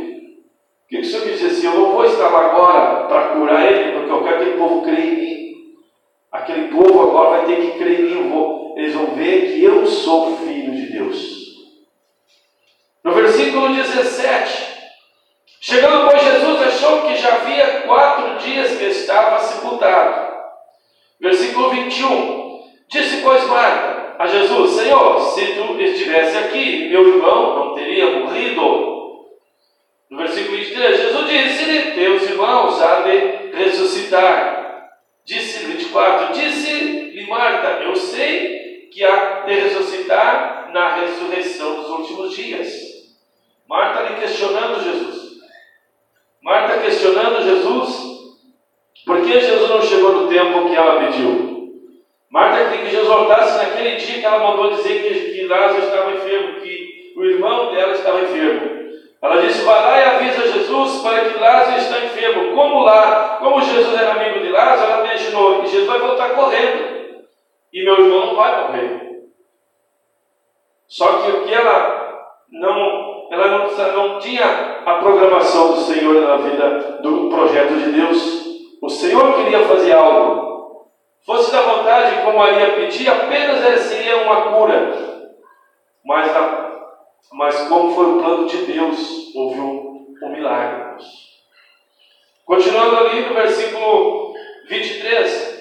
O 0.85 0.87
que 0.87 0.99
o 0.99 1.05
Senhor 1.05 1.25
diz 1.25 1.43
assim? 1.43 1.67
Eu 1.67 1.75
não 1.75 1.91
vou 1.91 2.05
estar 2.05 2.29
lá 2.29 2.45
agora 2.45 3.07
para 3.07 3.27
curar 3.29 3.71
Ele, 3.71 3.93
porque 3.93 4.11
eu 4.11 4.23
quero 4.23 4.37
que 4.37 4.43
aquele 4.43 4.57
povo 4.57 4.81
creia 4.81 5.05
em 5.05 5.15
mim. 5.15 5.55
Aquele 6.31 6.67
povo 6.67 7.01
agora 7.01 7.37
vai 7.37 7.45
ter 7.45 7.61
que 7.61 7.77
crer 7.77 7.99
em 7.99 8.03
mim. 8.03 8.29
Vou, 8.29 8.75
eles 8.77 8.93
vão 8.93 9.07
ver 9.15 9.53
que 9.53 9.63
eu 9.63 9.85
sou 9.85 10.37
filho 10.37 10.75
de 10.75 10.91
Deus. 10.91 11.35
No 13.03 13.13
versículo 13.13 13.69
17, 13.69 14.67
chegando 15.61 16.09
pois 16.09 16.23
Jesus 16.23 16.61
achou 16.61 17.03
que 17.03 17.15
já 17.15 17.35
havia 17.35 17.81
quatro 17.81 18.37
dias 18.39 18.77
que 18.77 18.85
estava 18.85 19.39
sepultado. 19.39 20.33
Versículo 21.19 21.69
21, 21.69 22.63
disse 22.89 23.21
pois 23.21 23.45
Marta 23.47 24.15
a 24.17 24.27
Jesus: 24.27 24.71
Senhor, 24.71 25.21
se 25.21 25.45
tu 25.53 25.79
estivesse 25.79 26.37
aqui, 26.37 26.89
meu 26.89 27.07
irmão 27.07 27.55
não 27.55 27.75
teria 27.75 28.19
morrido. 28.19 28.95
No 30.09 30.17
versículo 30.17 30.57
23, 30.57 30.97
Jesus 30.99 31.29
disse-lhe: 31.29 31.91
Teus 31.91 32.23
irmãos 32.23 32.81
há 32.81 33.01
de 33.01 33.55
ressuscitar. 33.55 34.89
Disse 35.23 35.65
24, 35.65 36.33
disse-lhe 36.33 37.27
Marta: 37.27 37.83
Eu 37.83 37.95
sei 37.95 38.89
que 38.91 39.03
há 39.03 39.43
de 39.45 39.53
ressuscitar 39.53 40.69
na 40.71 40.95
ressurreição 40.95 41.75
dos 41.75 41.89
últimos 41.89 42.35
dias. 42.35 42.95
Marta 43.67 43.99
ali 43.99 44.19
questionando 44.19 44.83
Jesus. 44.83 45.25
Marta 46.41 46.77
questionando 46.77 47.43
Jesus, 47.43 48.37
por 49.05 49.21
que 49.21 49.39
Jesus 49.39 49.69
não 49.69 49.81
chegou 49.81 50.13
no 50.13 50.27
tempo 50.27 50.69
que 50.69 50.75
ela 50.75 50.99
pediu? 50.99 51.55
Marta 52.29 52.69
queria 52.69 52.85
que 52.85 52.91
Jesus 52.91 53.07
voltasse 53.07 53.57
naquele 53.57 53.95
dia 53.95 54.19
que 54.19 54.25
ela 54.25 54.39
mandou 54.39 54.75
dizer 54.75 55.01
que, 55.01 55.31
que 55.31 55.47
Lázaro 55.47 55.79
estava 55.79 56.11
enfermo, 56.11 56.59
que 56.59 57.13
o 57.15 57.23
irmão 57.23 57.73
dela 57.73 57.93
estava 57.93 58.21
enfermo. 58.21 58.89
Ela 59.21 59.41
disse: 59.41 59.63
Vai 59.63 59.81
lá 59.81 59.99
e 59.99 60.03
avisa 60.03 60.51
Jesus 60.51 61.01
para 61.01 61.29
que 61.29 61.39
Lázaro 61.39 61.77
está 61.77 61.99
enfermo. 61.99 62.53
Como 62.53 62.81
lá, 62.81 63.37
como 63.39 63.61
Jesus 63.61 63.97
era 63.97 64.11
amigo 64.11 64.41
de 64.41 64.49
Lázaro, 64.49 64.91
ela 64.91 65.05
imaginou 65.05 65.61
que 65.61 65.69
Jesus 65.69 65.87
vai 65.87 65.99
voltar 65.99 66.29
correndo 66.31 66.95
e 67.75 67.83
meu 67.83 68.05
irmão 68.05 68.24
vai 68.35 68.67
morrer. 68.67 69.23
Só 70.87 71.21
que 71.21 71.31
o 71.31 71.43
que 71.43 71.53
ela 71.53 72.05
não 72.49 73.15
ela 73.31 73.47
não, 73.47 73.67
não 73.67 74.19
tinha 74.19 74.45
a 74.85 74.93
programação 74.99 75.73
do 75.73 75.81
Senhor 75.81 76.21
na 76.21 76.37
vida 76.37 76.99
do 77.01 77.29
projeto 77.29 77.73
de 77.73 77.91
Deus. 77.91 78.45
O 78.81 78.89
Senhor 78.89 79.35
queria 79.35 79.65
fazer 79.65 79.93
algo. 79.93 80.85
Fosse 81.25 81.51
da 81.51 81.61
vontade, 81.61 82.23
como 82.23 82.37
Maria 82.37 82.75
pedia, 82.75 83.11
apenas 83.13 83.79
seria 83.81 84.17
uma 84.17 84.53
cura. 84.53 84.93
Mas, 86.05 86.31
mas 87.33 87.67
como 87.67 87.95
foi 87.95 88.05
o 88.05 88.21
plano 88.21 88.45
de 88.45 88.57
Deus, 88.57 89.33
houve 89.35 89.59
um, 89.59 90.15
um 90.21 90.29
milagre. 90.29 91.03
Continuando 92.45 92.97
ali 92.97 93.21
no 93.21 93.33
versículo 93.33 94.35
23, 94.69 95.54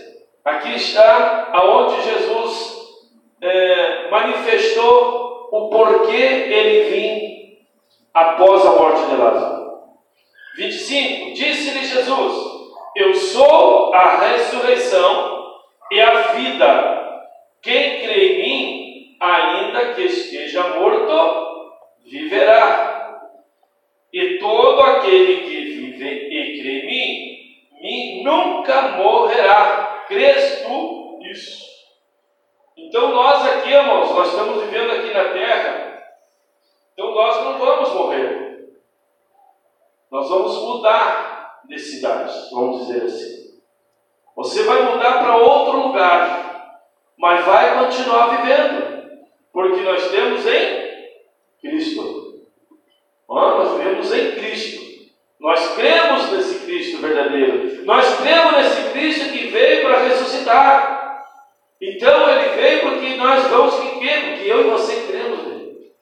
aqui 0.44 0.74
está 0.74 1.50
aonde 1.52 2.02
Jesus 2.02 2.74
é, 3.40 4.10
manifestou 4.10 5.48
o 5.50 5.68
porquê 5.70 6.14
ele 6.14 6.90
vinha 6.90 7.34
após 8.12 8.64
a 8.64 8.72
morte 8.72 9.06
de 9.06 9.16
Lázaro. 9.16 9.64
25: 10.56 11.34
Disse-lhe 11.34 11.84
Jesus: 11.84 12.34
Eu 12.96 13.14
sou 13.14 13.92
a 13.94 14.16
ressurreição 14.18 15.54
e 15.90 16.00
a 16.00 16.20
vida. 16.32 17.00
Quem 17.60 18.00
crê 18.00 18.26
em 18.26 18.42
mim, 18.42 19.16
ainda 19.20 19.94
que 19.94 20.02
esteja 20.02 20.68
morto, 20.68 21.72
viverá. 22.04 23.20
E 24.12 24.38
todo 24.38 24.80
aquele 24.80 25.38
que 25.38 25.64
vive 25.64 26.08
e 26.08 26.60
crê 26.60 26.80
em 26.80 26.86
mim, 26.86 27.34
mim 27.80 28.22
nunca 28.22 28.82
morrerá. 28.96 29.83
Crês 30.06 30.62
tu 30.62 31.20
isso? 31.22 31.64
Então 32.76 33.14
nós 33.14 33.46
aqui, 33.46 33.70
irmãos, 33.70 34.10
nós 34.10 34.28
estamos 34.28 34.62
vivendo 34.62 34.90
aqui 34.92 35.12
na 35.12 35.32
terra 35.32 35.84
então 36.94 37.12
nós 37.12 37.44
não 37.44 37.58
vamos 37.58 37.92
morrer. 37.92 38.68
Nós 40.10 40.28
vamos 40.28 40.56
mudar 40.62 41.60
de 41.66 41.78
cidade, 41.78 42.32
vamos 42.52 42.86
dizer 42.86 43.02
assim. 43.02 43.60
Você 44.36 44.62
vai 44.62 44.82
mudar 44.92 45.18
para 45.18 45.36
outro 45.36 45.88
lugar, 45.88 46.80
mas 47.16 47.44
vai 47.44 47.78
continuar 47.78 48.36
vivendo, 48.36 49.26
porque 49.52 49.80
nós 49.82 50.08
temos 50.10 50.46
em 50.46 51.10
Cristo. 51.60 52.44
nós 53.28 53.72
vivemos 53.72 54.12
em 54.12 54.36
Cristo. 54.36 54.83
Nós 55.44 55.74
cremos 55.74 56.32
nesse 56.32 56.64
Cristo 56.64 57.02
verdadeiro. 57.02 57.84
Nós 57.84 58.18
cremos 58.18 58.52
nesse 58.52 58.92
Cristo 58.92 59.30
que 59.30 59.48
veio 59.48 59.82
para 59.82 59.98
ressuscitar. 59.98 61.22
Então 61.78 62.30
ele 62.30 62.48
veio 62.56 62.80
porque 62.80 63.14
nós 63.16 63.46
vamos 63.48 63.74
que 63.74 63.88
porque 63.90 64.42
eu 64.46 64.60
e 64.60 64.70
você 64.70 65.02
cremos 65.06 65.46
nele. 65.46 65.92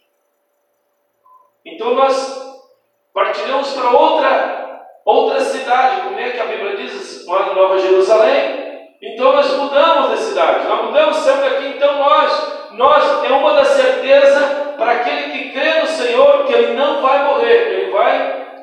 Então 1.67 1.93
nós 1.93 2.63
partilhamos 3.13 3.73
para 3.73 3.91
outra, 3.91 4.87
outra 5.05 5.41
cidade, 5.41 6.03
como 6.03 6.21
é 6.21 6.31
que 6.31 6.41
a 6.41 6.47
Bíblia 6.47 6.77
diz, 6.77 7.27
uma 7.27 7.53
Nova 7.53 7.79
Jerusalém. 7.79 8.93
Então 9.03 9.33
nós 9.33 9.57
mudamos 9.57 10.11
de 10.13 10.25
cidade, 10.25 10.69
nós 10.69 10.85
mudamos 10.85 11.17
sempre 11.17 11.49
aqui, 11.49 11.67
então 11.67 11.99
nós, 11.99 12.71
nós 12.75 13.25
é 13.25 13.33
uma 13.33 13.55
da 13.55 13.65
certeza 13.65 14.75
para 14.77 14.93
aquele 14.93 15.33
que 15.33 15.51
crê 15.51 15.73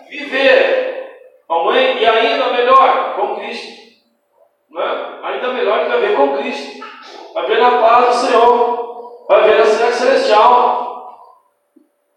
viver, 0.10 1.20
mamãe, 1.48 1.98
e 2.00 2.06
ainda 2.06 2.48
melhor, 2.48 3.16
com 3.16 3.36
Cristo. 3.36 3.80
Não 4.70 4.82
é? 4.82 5.20
Ainda 5.24 5.54
melhor 5.54 5.86
que 5.86 5.98
viver 5.98 6.16
com 6.16 6.38
Cristo. 6.38 6.86
Vai 7.34 7.46
ver 7.46 7.60
na 7.60 7.72
paz 7.78 8.08
do 8.08 8.28
Senhor, 8.28 9.25
vai 9.28 9.44
ver 9.44 9.62
a 9.62 9.66
cidade 9.66 9.96
celestial, 9.96 11.20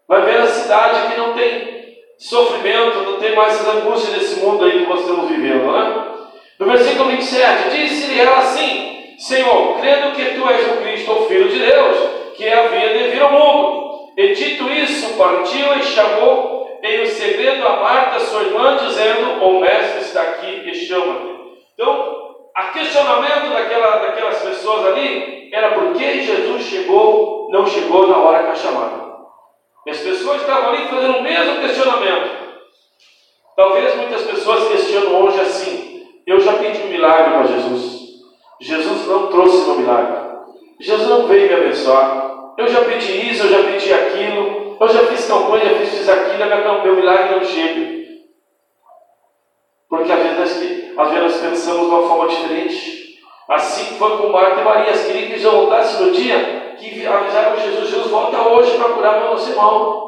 vai 0.07 0.21
ver 0.21 0.41
a 0.41 0.47
cidade 0.47 1.11
que 1.11 1.19
não 1.19 1.33
tem 1.33 1.97
sofrimento, 2.17 3.03
não 3.03 3.19
tem 3.19 3.35
mais 3.35 3.59
essa 3.59 3.71
angústia 3.71 4.17
desse 4.17 4.39
mundo 4.39 4.65
aí 4.65 4.83
que 4.83 4.89
nós 4.89 5.01
estamos 5.01 5.29
vivendo, 5.29 5.65
não 5.65 5.79
é? 5.79 6.13
No 6.59 6.65
versículo 6.67 7.09
27, 7.09 7.69
disse-lhe 7.69 8.19
ela 8.19 8.37
assim: 8.37 9.15
Senhor, 9.17 9.79
crendo 9.79 10.15
que 10.15 10.25
tu 10.35 10.47
és 10.47 10.67
o 10.67 10.77
Cristo, 10.77 11.11
o 11.11 11.25
Filho 11.27 11.49
de 11.49 11.59
Deus, 11.59 11.97
que 12.35 12.45
é 12.45 12.53
a 12.53 12.67
vida 12.67 12.93
de 12.93 13.09
vir 13.09 13.21
ao 13.21 13.31
mundo. 13.31 14.13
E 14.15 14.33
dito 14.33 14.69
isso, 14.71 15.17
partiu 15.17 15.75
e 15.77 15.83
chamou 15.83 16.52
o 16.83 17.07
segredo 17.07 17.65
a 17.65 17.77
Marta, 17.77 18.19
sua 18.19 18.43
irmã, 18.43 18.77
dizendo: 18.77 19.43
O 19.43 19.61
mestre 19.61 20.01
está 20.01 20.21
aqui 20.21 20.69
e 20.69 20.75
chama-te. 20.75 21.33
Então, 21.73 22.35
a 22.53 22.63
questionamento 22.65 23.53
daquela, 23.53 23.97
daquelas 23.97 24.41
pessoas 24.41 24.85
ali 24.87 25.49
era 25.53 25.71
por 25.71 25.93
que 25.93 26.23
Jesus 26.23 26.63
chegou, 26.63 27.47
não 27.51 27.65
chegou 27.65 28.07
na 28.07 28.17
hora 28.17 28.43
que 28.43 28.51
a 28.51 28.55
chamada. 28.55 29.13
E 29.85 29.91
as 29.91 29.99
pessoas 29.99 30.41
estavam 30.41 30.69
ali 30.69 30.87
fazendo 30.87 31.17
o 31.17 31.23
mesmo 31.23 31.61
questionamento. 31.61 32.43
Talvez 33.55 33.95
muitas 33.95 34.21
pessoas 34.23 34.67
questionam 34.67 35.23
hoje 35.23 35.39
assim: 35.39 36.05
eu 36.25 36.39
já 36.39 36.53
pedi 36.53 36.81
um 36.83 36.87
milagre 36.87 37.31
para 37.31 37.47
Jesus. 37.47 38.03
Jesus 38.59 39.07
não 39.07 39.27
trouxe 39.27 39.65
meu 39.67 39.75
milagre. 39.75 40.23
Jesus 40.79 41.09
não 41.09 41.27
veio 41.27 41.47
me 41.47 41.53
abençoar. 41.53 42.53
Eu 42.57 42.67
já 42.67 42.81
pedi 42.81 43.29
isso, 43.29 43.43
eu 43.43 43.49
já 43.49 43.71
pedi 43.71 43.93
aquilo. 43.93 44.62
Eu 44.79 44.87
já 44.89 45.07
fiz 45.07 45.27
campanha, 45.27 45.77
fiz, 45.77 45.89
fiz 45.89 46.09
aquilo, 46.09 46.83
meu 46.83 46.95
milagre 46.95 47.35
não 47.35 47.43
chega. 47.43 48.03
Porque 49.89 50.11
às 50.11 50.37
vezes, 50.37 50.97
às 50.97 51.09
vezes 51.11 51.23
nós 51.23 51.49
pensamos 51.49 51.81
de 51.81 51.95
uma 51.95 52.07
forma 52.07 52.27
diferente. 52.27 53.19
Assim 53.47 53.97
foi 53.97 54.17
com 54.17 54.29
Marta 54.29 54.61
e 54.61 54.63
Maria. 54.63 54.91
As 54.91 55.05
queriam 55.05 55.27
que 55.27 55.37
já 55.37 55.51
voltasse 55.51 56.01
no 56.01 56.11
dia 56.11 56.75
que 56.77 57.05
avisaram 57.05 57.57
Jesus: 57.57 57.89
Jesus 57.89 58.09
volta 58.09 58.41
hoje 58.41 58.75
para 58.77 58.89
curar 58.89 59.19
meu 59.19 59.29
nosso 59.29 59.51
irmão. 59.51 60.03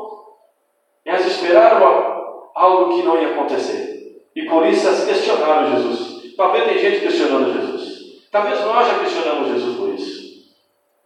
Elas 1.06 1.26
esperaram 1.28 2.50
algo 2.56 2.96
que 2.96 3.04
não 3.04 3.22
ia 3.22 3.30
acontecer. 3.30 4.26
E 4.36 4.46
por 4.46 4.66
isso 4.66 4.88
elas 4.88 5.06
questionaram 5.06 5.76
Jesus. 5.76 6.36
Talvez 6.36 6.66
tem 6.66 6.80
gente 6.80 7.02
questionando 7.02 7.54
Jesus. 7.54 8.30
Talvez 8.32 8.60
nós 8.66 8.88
já 8.88 9.00
questionamos 9.00 9.48
Jesus 9.50 9.78
por 9.78 9.90
isso. 9.90 10.26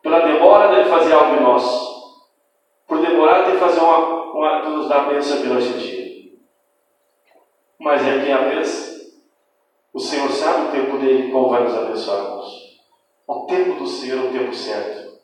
Pela 0.01 0.19
demora 0.19 0.69
dele 0.69 0.89
fazer 0.89 1.13
algo 1.13 1.35
em 1.35 1.43
nós. 1.43 1.98
Por 2.89 3.01
demorar 3.01 3.43
de 3.43 3.57
fazer 3.57 3.81
uma, 3.81 4.33
uma, 4.33 4.67
nos 4.67 4.89
dar 4.89 5.07
bênção 5.07 5.41
que 5.41 5.47
nós 5.47 5.63
sentimos. 5.63 6.31
Mas 7.79 8.05
é 8.05 8.25
que 8.25 8.31
a 8.31 8.49
vez 8.49 9.13
o 9.93 9.99
Senhor 9.99 10.29
sabe 10.31 10.67
o 10.67 10.71
tempo 10.71 10.97
dele 10.97 11.31
como 11.31 11.49
vai 11.49 11.63
nos 11.63 11.75
abençoar. 11.75 12.39
O 13.27 13.45
tempo 13.45 13.75
do 13.75 13.87
Senhor 13.87 14.25
é 14.25 14.27
o 14.27 14.31
tempo 14.31 14.55
certo. 14.55 15.19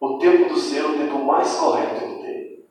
O 0.00 0.18
tempo 0.18 0.48
do 0.50 0.56
Senhor 0.56 0.88
é 0.88 0.94
o 0.94 0.98
tempo 0.98 1.18
mais 1.24 1.56
correto 1.56 2.06
que 2.06 2.22
tem. 2.22 2.64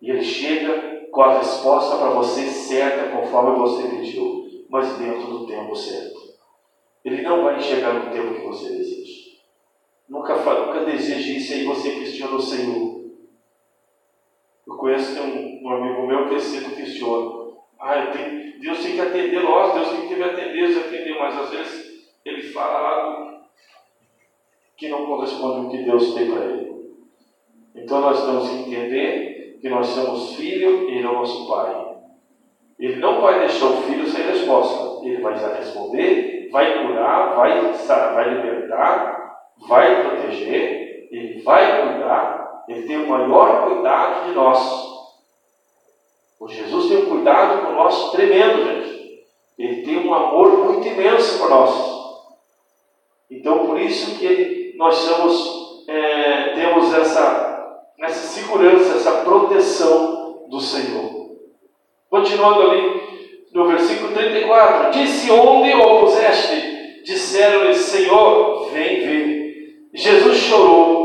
E 0.00 0.10
Ele 0.10 0.22
chega 0.22 1.08
com 1.10 1.22
a 1.22 1.38
resposta 1.38 1.96
para 1.96 2.10
você 2.10 2.46
certa, 2.46 3.10
conforme 3.16 3.58
você 3.58 3.88
pediu, 3.88 4.46
mas 4.70 4.96
dentro 4.98 5.26
do 5.26 5.46
tempo 5.46 5.74
certo. 5.74 6.18
Ele 7.04 7.22
não 7.22 7.42
vai 7.42 7.60
chegar 7.60 7.92
no 7.92 8.12
tempo 8.12 8.34
que 8.34 8.46
você 8.46 8.70
deseja. 8.70 9.32
Nunca, 10.08 10.36
nunca 10.36 10.84
deseje 10.84 11.38
isso 11.38 11.54
e 11.54 11.64
você 11.64 11.90
questiona 11.90 12.36
o 12.36 12.40
Senhor. 12.40 12.91
Conheço 14.82 15.22
um, 15.22 15.60
um 15.62 15.70
amigo 15.70 16.04
meu 16.08 16.28
que 16.28 16.40
sempre 16.40 16.74
questiona. 16.74 17.52
Ah, 17.78 18.06
tenho, 18.06 18.60
Deus 18.60 18.82
tem 18.82 18.94
que 18.94 19.00
atender 19.00 19.40
nós, 19.40 19.74
Deus 19.74 19.90
tem 19.90 20.08
que 20.08 20.16
me 20.16 20.24
atender, 20.24 20.52
Deus 20.54 20.76
atender, 20.76 21.16
mas 21.20 21.38
às 21.38 21.50
vezes 21.50 22.04
ele 22.24 22.42
fala 22.42 22.88
algo 22.88 23.42
que 24.76 24.88
não 24.88 25.06
corresponde 25.06 25.66
ao 25.66 25.70
que 25.70 25.84
Deus 25.84 26.14
tem 26.14 26.32
para 26.32 26.46
ele. 26.46 26.96
Então 27.76 28.00
nós 28.00 28.26
temos 28.26 28.48
que 28.48 28.56
entender 28.56 29.58
que 29.60 29.68
nós 29.68 29.86
somos 29.86 30.34
filho 30.34 30.90
e 30.90 31.00
é 31.00 31.08
o 31.08 31.12
nosso 31.12 31.48
pai. 31.48 31.94
Ele 32.76 32.96
não 32.96 33.20
vai 33.20 33.38
deixar 33.38 33.66
o 33.66 33.82
filho 33.82 34.04
sem 34.08 34.24
resposta. 34.24 35.06
Ele 35.06 35.22
vai 35.22 35.34
responder, 35.58 36.48
vai 36.50 36.84
curar, 36.84 37.36
vai, 37.36 37.70
vai 37.70 38.34
libertar, 38.34 39.46
vai 39.68 40.02
proteger, 40.02 41.06
ele 41.12 41.40
vai 41.42 41.82
cuidar, 41.82 42.41
ele 42.68 42.86
tem 42.86 42.98
o 42.98 43.08
maior 43.08 43.66
cuidado 43.66 44.26
de 44.26 44.34
nós. 44.34 44.92
O 46.40 46.48
Jesus 46.48 46.88
tem 46.88 46.98
um 46.98 47.10
cuidado 47.10 47.66
com 47.66 47.72
nós 47.74 48.10
tremendo, 48.10 48.64
gente. 48.64 49.22
Ele 49.58 49.82
tem 49.82 49.98
um 49.98 50.14
amor 50.14 50.64
muito 50.64 50.86
imenso 50.86 51.38
por 51.38 51.50
nós. 51.50 51.92
Então, 53.30 53.66
por 53.66 53.80
isso 53.80 54.18
que 54.18 54.74
nós 54.76 54.94
somos, 54.94 55.84
é, 55.88 56.54
temos 56.54 56.92
essa, 56.92 57.84
essa 58.00 58.26
segurança, 58.28 58.96
essa 58.96 59.22
proteção 59.22 60.46
do 60.48 60.60
Senhor. 60.60 61.30
Continuando 62.10 62.62
ali 62.62 63.00
no 63.52 63.68
versículo 63.68 64.12
34: 64.12 64.90
Disse 64.90 65.30
onde 65.30 65.72
o 65.72 66.00
puseste? 66.00 67.02
Disseram-lhe, 67.04 67.74
Senhor, 67.74 68.70
vem 68.70 69.00
ver. 69.00 69.88
Jesus 69.94 70.36
chorou. 70.36 71.01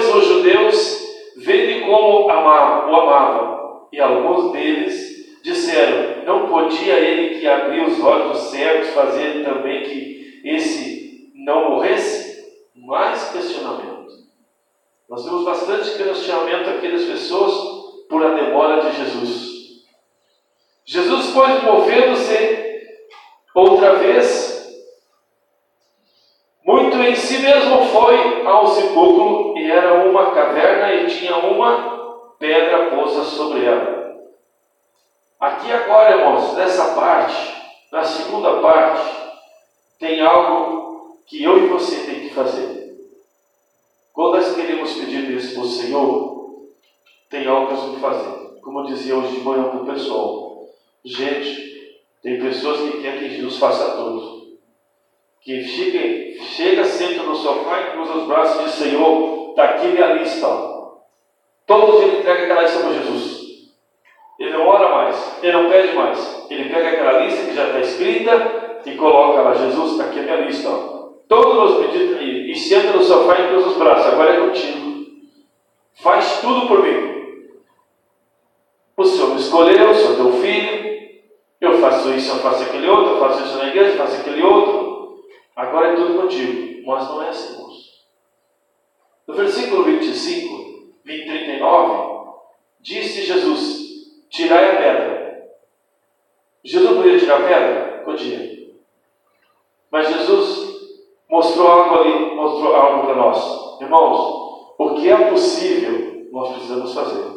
Pois, 0.00 0.14
os 0.14 0.24
judeus: 0.26 1.00
Vede 1.36 1.80
como 1.80 2.30
amava, 2.30 2.90
o 2.90 2.96
amava. 2.96 3.88
E 3.92 4.00
alguns 4.00 4.52
deles 4.52 5.40
disseram: 5.42 6.24
não 6.24 6.48
podia 6.48 6.94
ele 6.98 7.38
que 7.38 7.46
abriu 7.46 7.84
os 7.84 8.02
olhos 8.02 8.28
dos 8.28 8.50
cegos 8.50 8.88
fazer 8.90 9.44
também 9.44 9.82
que 9.82 10.40
esse 10.44 11.32
não 11.34 11.70
morresse? 11.70 12.30
Mais 12.74 13.30
questionamento. 13.30 14.10
Nós 15.08 15.24
temos 15.24 15.44
bastante 15.44 15.96
questionamento 15.96 16.70
aqui 16.70 16.90
das 16.90 17.04
pessoas 17.04 17.52
por 18.08 18.24
a 18.24 18.30
demora 18.30 18.80
de 18.80 18.96
Jesus. 18.96 19.50
Jesus, 20.86 21.30
pois, 21.34 21.62
movendo-se 21.62 22.80
outra 23.54 23.96
vez, 23.96 24.59
em 27.10 27.16
si 27.16 27.38
mesmo 27.38 27.84
foi 27.86 28.46
ao 28.46 28.66
sepulcro, 28.68 29.58
e 29.58 29.70
era 29.70 30.04
uma 30.08 30.30
caverna 30.30 30.94
e 30.94 31.06
tinha 31.06 31.36
uma 31.36 32.32
pedra 32.38 32.90
posta 32.90 33.24
sobre 33.24 33.64
ela. 33.64 34.16
Aqui 35.38 35.72
agora, 35.72 36.16
irmãos, 36.16 36.54
nessa 36.54 36.94
parte, 36.94 37.54
na 37.90 38.04
segunda 38.04 38.60
parte, 38.60 39.10
tem 39.98 40.20
algo 40.20 41.16
que 41.26 41.42
eu 41.42 41.64
e 41.64 41.68
você 41.68 42.06
tem 42.06 42.20
que 42.20 42.34
fazer. 42.34 42.94
Quando 44.12 44.36
nós 44.36 44.54
queremos 44.54 44.92
pedir 44.94 45.30
isso 45.30 45.54
para 45.54 45.62
o 45.62 45.68
Senhor, 45.68 46.68
tem 47.28 47.46
algo 47.46 47.68
que 47.68 47.94
que 47.94 48.00
fazer. 48.00 48.60
Como 48.62 48.80
eu 48.80 48.84
dizia 48.84 49.16
hoje 49.16 49.36
de 49.36 49.40
manhã 49.40 49.64
para 49.64 49.82
o 49.82 49.86
pessoal, 49.86 50.68
gente, 51.04 51.98
tem 52.22 52.40
pessoas 52.40 52.80
que 52.80 53.00
querem 53.00 53.20
que 53.20 53.36
Jesus 53.36 53.56
faça 53.56 53.96
tudo. 53.96 54.39
Que 55.42 55.64
chega, 55.64 56.84
senta 56.84 57.22
no 57.22 57.34
sofá 57.34 57.80
e 57.80 57.90
cruza 57.92 58.12
os 58.12 58.26
braços 58.26 58.60
e 58.60 58.64
diz, 58.64 58.74
Senhor, 58.74 59.50
está 59.50 59.64
aqui 59.64 59.88
minha 59.88 60.12
lista. 60.14 60.46
Todos 61.66 62.02
ele 62.02 62.18
entrega 62.18 62.44
aquela 62.44 62.62
lista 62.62 62.80
para 62.80 62.92
Jesus. 62.92 63.40
Ele 64.38 64.50
não 64.52 64.66
ora 64.66 64.88
mais, 64.90 65.38
ele 65.42 65.52
não 65.52 65.70
pede 65.70 65.94
mais. 65.94 66.46
Ele 66.50 66.68
pega 66.68 66.88
aquela 66.88 67.20
lista 67.24 67.46
que 67.46 67.54
já 67.54 67.66
está 67.66 67.80
escrita 67.80 68.80
e 68.84 68.96
coloca 68.96 69.42
lá, 69.42 69.54
Jesus, 69.54 69.92
está 69.92 70.04
aqui 70.04 70.20
minha 70.20 70.40
lista. 70.40 70.68
Todos 71.28 71.70
os 71.70 71.86
pedidos 71.86 72.18
aí, 72.18 72.50
e 72.50 72.56
senta 72.56 72.92
no 72.92 73.02
sofá 73.02 73.38
e 73.38 73.48
cruza 73.48 73.68
os 73.68 73.76
braços, 73.76 74.12
agora 74.12 74.34
é 74.34 74.40
contigo. 74.40 75.06
Faz 75.94 76.40
tudo 76.40 76.66
por 76.66 76.82
mim. 76.82 77.10
O 78.96 79.04
Senhor 79.04 79.30
me 79.30 79.40
escolheu, 79.40 79.94
sou 79.94 80.16
teu 80.16 80.32
filho. 80.32 80.90
Eu 81.60 81.78
faço 81.78 82.10
isso, 82.12 82.32
eu 82.32 82.40
faço 82.40 82.64
aquele 82.64 82.88
outro, 82.88 83.14
eu 83.14 83.20
faço 83.20 83.44
isso 83.44 83.58
na 83.58 83.68
igreja, 83.68 83.90
eu 83.90 83.96
faço 83.96 84.20
aquele 84.20 84.42
outro. 84.42 84.89
Agora 85.54 85.88
é 85.88 85.96
tudo 85.96 86.20
contigo. 86.20 86.86
Mas 86.86 87.08
não 87.08 87.22
é 87.22 87.28
assim, 87.28 87.62
moço. 87.62 88.06
No 89.26 89.34
versículo 89.34 89.84
25, 89.84 90.92
39, 91.04 92.32
disse 92.80 93.22
Jesus: 93.22 93.80
Tirai 94.28 94.70
a 94.70 94.76
pedra. 94.76 95.50
Jesus 96.64 96.96
podia 96.96 97.18
tirar 97.18 97.40
a 97.40 97.46
pedra? 97.48 98.02
Podia. 98.04 98.70
Mas 99.90 100.08
Jesus 100.08 100.70
mostrou 101.28 101.66
algo 101.68 101.94
ali, 102.00 102.34
mostrou 102.34 102.74
algo 102.74 103.06
para 103.06 103.16
nós. 103.16 103.80
Irmãos, 103.80 104.74
o 104.78 104.94
que 104.94 105.10
é 105.10 105.30
possível, 105.30 106.28
nós 106.32 106.52
precisamos 106.52 106.94
fazer. 106.94 107.30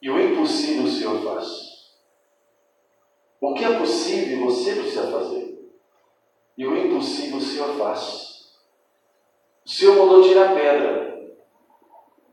E 0.00 0.10
o 0.10 0.20
impossível 0.20 0.84
o 0.84 0.88
Senhor 0.88 1.18
faz. 1.22 1.94
O 3.40 3.54
que 3.54 3.64
é 3.64 3.78
possível, 3.78 4.46
você 4.46 4.74
precisa 4.74 5.10
fazer. 5.10 5.55
E 6.56 6.66
o 6.66 6.76
impossível 6.76 7.38
o 7.38 7.40
Senhor 7.40 7.68
faz. 7.76 8.52
O 9.64 9.68
Senhor 9.68 9.96
mandou 9.96 10.22
tirar 10.22 10.54
pedra 10.54 11.36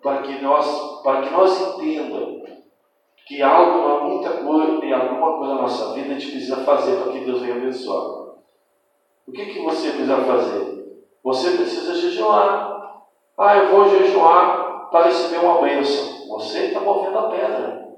para 0.01 0.21
que 0.21 0.41
nós, 0.41 1.01
para 1.01 1.21
que 1.23 1.29
nós 1.31 1.59
entendamos 1.61 2.43
que 3.25 3.41
algo, 3.41 4.05
muita 4.05 4.29
coisa, 4.31 4.79
tem 4.79 4.93
alguma 4.93 5.37
coisa 5.37 5.55
na 5.55 5.61
nossa 5.61 5.93
vida 5.93 6.09
a 6.09 6.19
gente 6.19 6.31
precisa 6.31 6.57
fazer 6.57 6.97
para 6.97 7.11
que 7.11 7.19
Deus 7.19 7.41
venha 7.41 7.55
abençoar. 7.55 8.33
O 9.25 9.31
que, 9.31 9.45
que 9.45 9.61
você 9.61 9.89
precisa 9.91 10.17
fazer? 10.17 11.03
Você 11.23 11.51
precisa 11.51 11.95
jejuar. 11.95 13.03
Ah, 13.37 13.57
eu 13.57 13.71
vou 13.71 13.89
jejuar 13.89 14.89
para 14.91 15.05
receber 15.05 15.43
uma 15.43 15.61
bênção. 15.61 16.27
Você 16.27 16.65
está 16.65 16.81
movendo 16.81 17.17
a 17.17 17.29
pedra. 17.29 17.97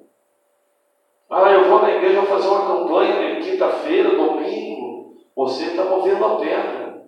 Ah, 1.29 1.51
eu 1.51 1.69
vou 1.69 1.81
na 1.81 1.91
igreja 1.91 2.21
fazer 2.23 2.47
uma 2.47 2.67
campanha 2.67 3.41
quinta-feira, 3.41 4.15
domingo 4.15 4.74
você 5.35 5.65
está 5.65 5.83
movendo 5.83 6.23
a 6.23 6.35
pedra. 6.37 7.03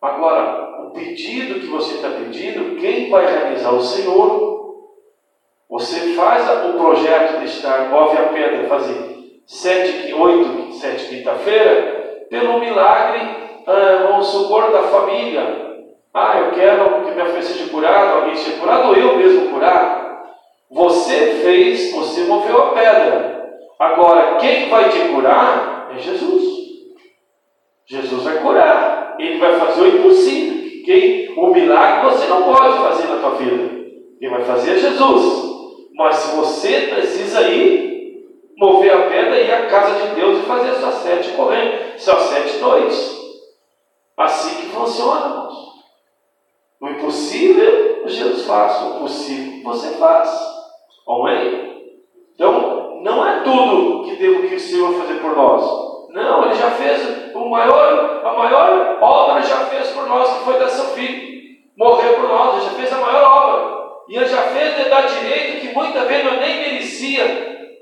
Agora, 0.00 0.86
o 0.86 0.90
pedido 0.90 1.60
que 1.60 1.66
você 1.66 1.96
está 1.96 2.08
pedindo, 2.10 2.76
quem 2.80 3.10
vai 3.10 3.26
realizar? 3.26 3.72
O 3.72 3.82
Senhor. 3.82 4.48
Você 5.68 6.14
faz 6.14 6.48
o 6.64 6.78
projeto 6.78 7.40
de 7.40 7.44
estar, 7.44 7.90
move 7.90 8.16
a 8.16 8.28
pedra, 8.28 8.68
fazer 8.68 9.18
sete, 9.46 10.14
oito, 10.14 10.72
sete 10.72 11.08
quinta-feira, 11.08 12.26
pelo 12.30 12.58
milagre, 12.58 13.20
ah, 13.66 14.06
vamos 14.08 14.28
supor, 14.28 14.70
da 14.70 14.84
família. 14.84 15.68
Ah, 16.14 16.38
eu 16.38 16.52
quero 16.52 17.04
que 17.04 17.10
minha 17.10 17.26
filha 17.26 17.42
seja 17.42 17.70
curada, 17.70 18.14
alguém 18.14 18.34
seja 18.34 18.58
curado, 18.58 18.88
ou 18.88 18.94
eu 18.94 19.18
mesmo 19.18 19.50
curar. 19.50 20.24
Você 20.70 21.40
fez, 21.42 21.92
você 21.92 22.22
moveu 22.22 22.62
a 22.62 22.72
pedra. 22.72 23.58
Agora, 23.78 24.36
quem 24.36 24.70
vai 24.70 24.88
te 24.88 25.00
curar 25.08 25.90
é 25.94 25.98
Jesus. 25.98 26.57
Jesus 27.88 28.22
vai 28.22 28.42
curar. 28.42 29.16
Ele 29.18 29.38
vai 29.38 29.58
fazer 29.58 29.80
o 29.80 29.86
impossível. 29.86 30.58
O 31.36 31.50
milagre 31.50 32.10
você 32.10 32.26
não 32.26 32.42
pode 32.42 32.78
fazer 32.78 33.06
na 33.06 33.20
tua 33.20 33.30
vida. 33.36 33.86
Quem 34.18 34.28
vai 34.28 34.42
fazer 34.44 34.72
é 34.72 34.78
Jesus. 34.78 35.48
Mas 35.94 36.16
se 36.16 36.36
você 36.36 36.80
precisa 36.94 37.42
ir, 37.42 38.24
mover 38.56 38.92
a 38.92 39.08
pedra 39.08 39.40
e 39.40 39.46
ir 39.46 39.52
à 39.52 39.66
casa 39.66 40.06
de 40.06 40.14
Deus 40.14 40.38
e 40.38 40.46
fazer 40.46 40.74
suas 40.74 40.94
sete 40.94 41.30
correndo, 41.32 41.98
suas 41.98 42.22
sete 42.22 42.58
noites. 42.58 43.18
Assim 44.16 44.62
que 44.62 44.66
funciona, 44.68 45.26
irmãos. 45.26 45.54
O 46.80 46.88
impossível, 46.88 48.02
Jesus 48.06 48.46
faz. 48.46 48.82
O 48.82 49.00
possível, 49.00 49.62
você 49.62 49.90
faz. 49.96 50.28
Amém? 51.08 51.94
Então, 52.34 53.00
não 53.02 53.26
é 53.26 53.42
tudo 53.42 54.04
que 54.04 54.16
Deus 54.16 54.48
que 54.48 54.54
o 54.56 54.60
Senhor 54.60 54.94
fazer 54.94 55.20
por 55.20 55.36
nós. 55.36 55.87
Não, 56.08 56.44
Ele 56.44 56.54
já 56.54 56.70
fez 56.70 57.34
o 57.34 57.48
maior, 57.48 58.22
a 58.24 58.32
maior 58.32 58.98
obra 59.00 59.42
já 59.42 59.56
fez 59.66 59.88
por 59.88 60.06
nós, 60.06 60.38
que 60.38 60.44
foi 60.44 60.58
dar 60.58 60.68
seu 60.68 60.86
filho. 60.86 61.38
Morrer 61.76 62.14
por 62.14 62.28
nós, 62.28 62.56
Ele 62.56 62.64
já 62.64 62.70
fez 62.70 62.92
a 62.92 63.00
maior 63.00 63.24
obra. 63.24 63.78
E 64.08 64.16
ele 64.16 64.26
já 64.26 64.42
fez 64.42 64.76
de 64.76 64.88
dar 64.88 65.02
direito 65.02 65.60
que 65.60 65.74
muitas 65.74 66.08
vezes 66.08 66.24
eu 66.24 66.40
nem 66.40 66.56
merecia 66.56 67.26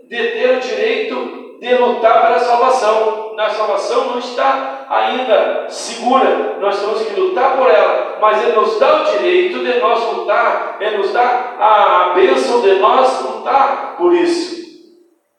de 0.09 0.17
ter 0.17 0.57
o 0.57 0.61
direito 0.61 1.59
de 1.61 1.75
lutar 1.77 2.27
pela 2.27 2.39
salvação. 2.41 3.35
Na 3.37 3.49
salvação 3.49 4.07
não 4.09 4.19
está 4.19 4.87
ainda 4.91 5.67
segura, 5.69 6.57
nós 6.59 6.81
temos 6.81 7.03
que 7.03 7.21
lutar 7.21 7.57
por 7.57 7.69
ela, 7.69 8.17
mas 8.21 8.43
Ele 8.43 8.57
nos 8.57 8.79
dá 8.79 9.03
o 9.03 9.05
direito 9.05 9.59
de 9.59 9.79
nós 9.79 10.03
lutar, 10.13 10.79
Ele 10.81 10.99
nos 10.99 11.13
dá 11.13 11.55
a 11.61 12.13
bênção 12.15 12.61
de 12.63 12.79
nós 12.79 13.23
lutar 13.23 13.95
por 13.97 14.15
isso, 14.15 14.65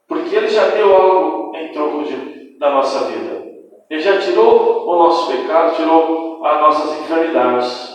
porque 0.06 0.36
Ele 0.36 0.48
já 0.48 0.68
deu 0.68 0.94
algo 0.94 1.56
em 1.56 1.72
troco 1.72 2.04
de, 2.04 2.37
da 2.58 2.70
nossa 2.70 3.06
vida. 3.06 3.46
Ele 3.88 4.00
já 4.00 4.18
tirou 4.18 4.86
o 4.86 4.96
nosso 4.96 5.32
pecado, 5.32 5.76
tirou 5.76 6.44
as 6.44 6.60
nossas 6.60 7.00
enfermidades. 7.00 7.88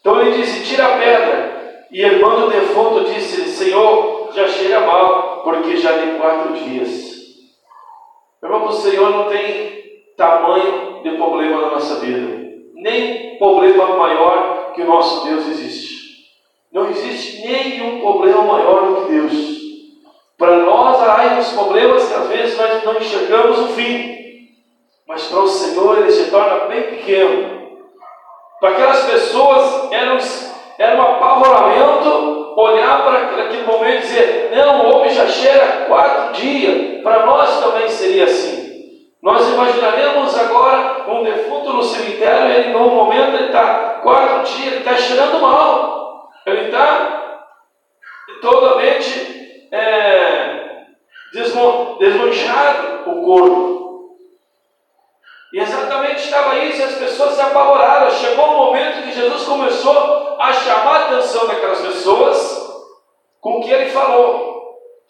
Então 0.00 0.20
ele 0.20 0.36
disse: 0.36 0.64
tira 0.64 0.86
a 0.86 0.98
pedra. 0.98 1.86
E 1.90 2.02
irmão 2.02 2.40
do 2.40 2.50
defunto 2.50 3.04
disse: 3.04 3.44
Senhor, 3.48 4.30
já 4.34 4.48
cheira 4.48 4.80
mal, 4.80 5.42
porque 5.44 5.76
já 5.76 5.98
tem 5.98 6.16
quatro 6.16 6.52
dias. 6.54 7.16
Irmão, 8.42 8.66
o 8.66 8.72
Senhor 8.72 9.10
não 9.10 9.28
tem 9.28 9.84
tamanho 10.16 11.02
de 11.02 11.10
problema 11.16 11.60
na 11.60 11.70
nossa 11.72 12.00
vida, 12.00 12.50
nem 12.74 13.38
problema 13.38 13.96
maior 13.96 14.72
que 14.72 14.82
o 14.82 14.86
nosso 14.86 15.26
Deus 15.26 15.46
existe. 15.48 15.96
Não 16.72 16.88
existe 16.90 17.46
nenhum 17.46 18.00
problema 18.00 18.42
maior 18.42 18.86
do 18.86 18.96
que 18.96 19.12
Deus. 19.12 19.55
Para 20.38 20.56
nós 20.58 21.02
há 21.02 21.38
uns 21.38 21.52
problemas 21.52 22.08
que 22.08 22.14
às 22.14 22.28
vezes 22.28 22.58
nós 22.58 22.84
não 22.84 22.96
enxergamos 22.96 23.58
o 23.58 23.68
fim, 23.68 24.16
mas 25.08 25.24
para 25.24 25.40
o 25.40 25.48
Senhor 25.48 25.98
ele 25.98 26.10
se 26.10 26.30
torna 26.30 26.66
bem 26.66 26.82
pequeno. 26.82 27.78
Para 28.60 28.70
aquelas 28.70 29.04
pessoas 29.04 29.92
eram 29.92 30.18
era 30.78 30.94
um 30.96 31.02
apavoramento 31.02 32.54
olhar 32.56 33.02
para 33.04 33.44
aquele 33.44 33.62
momento 33.62 33.96
e 33.96 34.00
dizer: 34.00 34.52
não, 34.54 34.86
o 34.86 34.96
homem 34.96 35.10
já 35.10 35.26
cheira 35.26 35.86
quatro 35.86 36.34
dias. 36.34 37.02
Para 37.02 37.24
nós 37.24 37.60
também 37.60 37.88
seria 37.88 38.24
assim. 38.24 38.66
Nós 39.22 39.48
imaginaremos 39.48 40.38
agora 40.38 41.10
um 41.10 41.24
defunto 41.24 41.72
no 41.72 41.82
cemitério, 41.82 42.52
ele 42.52 42.72
no 42.72 42.90
momento 42.90 43.36
ele 43.36 43.46
está 43.46 44.00
quatro 44.02 44.44
dias, 44.44 44.66
ele 44.66 44.76
está 44.78 44.96
cheirando 44.96 45.40
mal, 45.40 46.28
ele 46.44 46.66
está 46.66 47.48
totalmente 48.40 49.45
é, 49.76 50.86
desmanchado 51.98 53.10
o 53.10 53.24
corpo. 53.24 53.76
E 55.52 55.60
exatamente 55.60 56.24
estava 56.24 56.58
isso, 56.58 56.80
e 56.80 56.84
as 56.84 56.94
pessoas 56.96 57.34
se 57.34 57.40
apavoraram. 57.40 58.10
Chegou 58.10 58.50
um 58.50 58.56
momento 58.56 59.02
que 59.02 59.12
Jesus 59.12 59.44
começou 59.44 60.36
a 60.38 60.52
chamar 60.52 60.94
a 60.94 61.04
atenção 61.06 61.46
daquelas 61.46 61.80
pessoas 61.80 62.66
com 63.40 63.58
o 63.58 63.62
que 63.62 63.72
ele 63.72 63.90
falou. 63.90 64.56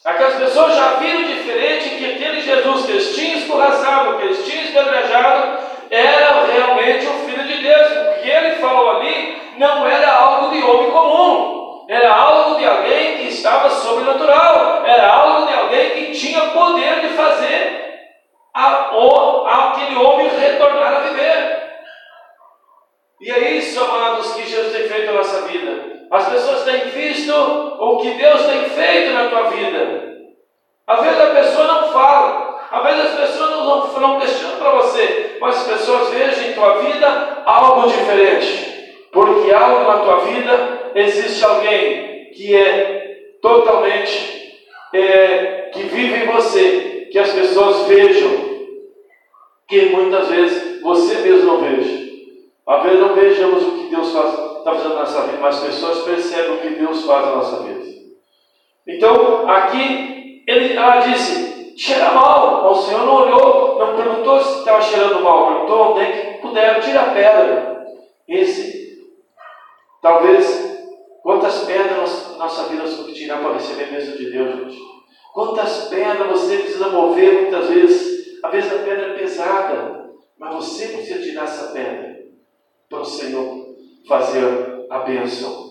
Aquelas 0.05 0.37
pessoas 0.37 0.77
já 0.77 0.91
viram 0.95 1.23
diferente 1.23 1.97
que 1.97 2.13
aquele 2.13 2.41
Jesus 2.41 2.87
que 2.87 2.93
eles 2.93 3.15
tinham 3.15 3.39
escorraçado, 3.39 4.19
que 4.19 4.25
eles 4.25 4.45
tinham 4.45 4.57
era 5.91 6.45
realmente 6.47 7.07
o 7.07 7.13
Filho 7.27 7.45
de 7.45 7.63
Deus. 7.63 7.91
O 7.91 8.23
que 8.23 8.31
ele 8.31 8.57
falou 8.57 8.91
ali 8.91 9.39
não 9.59 9.87
era 9.87 10.13
algo 10.15 10.51
de 10.51 10.63
homem 10.63 10.91
comum, 10.91 11.56
era 11.89 12.13
algo 12.13 12.59
de 12.59 12.67
alguém 12.67 13.19
que 13.19 13.29
estava 13.29 13.71
sobrenatural, 13.71 14.85
era 14.85 15.09
algo 15.09 15.47
de 15.47 15.55
alguém 15.55 15.91
que 15.91 16.13
tinha 16.13 16.41
poder 16.49 17.01
de 17.01 17.09
fazer 17.11 17.87
a, 18.53 19.71
aquele 19.71 19.97
homem 19.97 20.29
retornar 20.29 20.97
a 20.97 21.01
viver. 21.01 21.67
E 23.21 23.31
é 23.31 23.51
isso, 23.53 23.83
amados, 23.83 24.35
que 24.35 24.47
Jesus 24.47 24.73
tem 24.73 24.89
feito 24.89 25.07
na 25.07 25.19
nossa 25.19 25.43
vida. 25.43 25.97
As 26.11 26.29
pessoas 26.29 26.65
têm 26.65 26.89
visto 26.91 27.33
o 27.33 27.99
que 27.99 28.11
Deus 28.11 28.47
tem 28.47 28.65
feito 28.65 29.15
na 29.15 29.29
tua 29.29 29.51
vida. 29.51 30.17
Às 30.87 31.01
vezes 31.01 31.21
a 31.21 31.35
pessoa 31.35 31.67
não 31.67 31.93
fala, 31.93 32.61
às 32.71 32.83
vezes 32.85 33.07
as 33.07 33.21
pessoas 33.21 33.51
não, 33.51 33.65
não, 33.65 34.01
não 34.01 34.21
questionam 34.21 34.59
para 34.59 34.71
você, 34.71 35.37
mas 35.41 35.57
as 35.57 35.67
pessoas 35.67 36.11
vejam 36.11 36.45
em 36.45 36.53
tua 36.53 36.79
vida 36.79 37.43
algo 37.45 37.89
diferente. 37.89 38.75
Porque 39.13 39.53
algo 39.53 39.85
na 39.91 39.99
tua 39.99 40.17
vida 40.21 40.76
existe 40.97 41.45
alguém 41.45 42.31
que 42.31 42.55
é 42.55 43.37
totalmente, 43.41 44.59
é, 44.93 45.71
que 45.73 45.83
vive 45.85 46.25
em 46.25 46.27
você, 46.27 47.09
que 47.13 47.19
as 47.19 47.31
pessoas 47.31 47.87
vejam 47.87 48.47
que 49.69 49.87
muitas 49.87 50.29
vezes 50.29 50.81
você 50.81 51.17
mesmo 51.17 51.53
não 51.53 51.61
veja. 51.61 52.07
Às 52.67 52.83
vezes 52.83 53.01
não 53.01 53.15
vejamos 53.15 53.63
o 53.63 53.71
que 53.73 53.91
Deus 53.91 54.09
está 54.09 54.23
fazendo 54.65 54.95
na 54.95 55.01
nossa 55.01 55.23
vida, 55.23 55.39
mas 55.41 55.57
as 55.57 55.65
pessoas 55.65 56.05
percebem 56.05 56.53
o 56.53 56.61
que 56.61 56.71
Deus 56.71 57.05
faz 57.05 57.27
na 57.27 57.37
nossa 57.37 57.63
vida. 57.63 57.85
Então, 58.87 59.49
aqui, 59.49 60.43
ele, 60.47 60.75
ela 60.75 60.99
disse, 61.01 61.75
cheira 61.77 62.13
mal. 62.13 62.71
O 62.71 62.75
Senhor 62.75 63.05
não 63.05 63.15
olhou, 63.15 63.79
não 63.79 63.97
perguntou 63.97 64.41
se 64.41 64.59
estava 64.61 64.81
cheirando 64.81 65.23
mal, 65.23 65.49
perguntou 65.49 65.93
onde 65.93 66.01
é 66.01 66.07
que 66.07 66.39
puderam, 66.41 66.81
tira 66.81 67.03
a 67.03 67.11
pedra. 67.11 67.87
Esse, 68.29 68.99
talvez, 70.01 70.76
quantas 71.27 71.65
pedras 71.65 72.37
nossa 72.39 72.69
vida 72.69 72.85
tirar 73.13 73.41
para 73.41 73.55
receber 73.55 73.83
a 73.83 73.87
bênção 73.89 74.17
de 74.17 74.31
Deus, 74.31 74.55
gente? 74.55 74.79
Quantas 75.35 75.89
pedras 75.89 76.29
você 76.29 76.59
precisa 76.59 76.89
mover 76.91 77.43
muitas 77.43 77.69
vezes 77.69 78.17
às 78.41 78.53
vezes 78.53 78.73
a 78.73 78.79
pedra 78.79 79.07
é 79.09 79.15
pesada, 79.15 80.11
mas 80.39 80.55
você 80.55 80.87
precisa 80.87 81.21
tirar 81.21 81.43
essa 81.43 81.73
pedra 81.73 82.27
para 82.89 83.01
o 83.01 83.05
Senhor 83.05 83.75
fazer 84.07 84.87
a 84.89 85.01
bênção. 85.01 85.67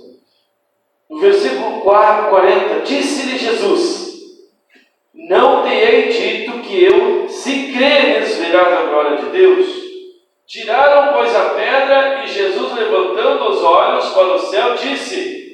No 1.09 1.19
versículo 1.19 1.79
4, 1.83 2.29
40, 2.31 2.79
disse-lhe 2.81 3.37
Jesus: 3.37 4.13
Não 5.13 5.63
te 5.63 5.69
hei 5.69 6.09
dito 6.09 6.59
que 6.63 6.83
eu, 6.83 7.29
se 7.29 7.71
creres, 7.71 8.35
verás 8.35 8.73
a 8.73 8.83
glória 8.87 9.17
de 9.19 9.29
Deus. 9.29 9.85
Tiraram, 10.45 11.13
pois, 11.13 11.33
a 11.33 11.51
pedra, 11.51 12.25
e 12.25 12.27
Jesus, 12.27 12.73
levantando 12.73 13.49
os 13.49 13.63
olhos 13.63 14.09
para 14.09 14.35
o 14.35 14.39
céu, 14.39 14.75
disse: 14.75 15.44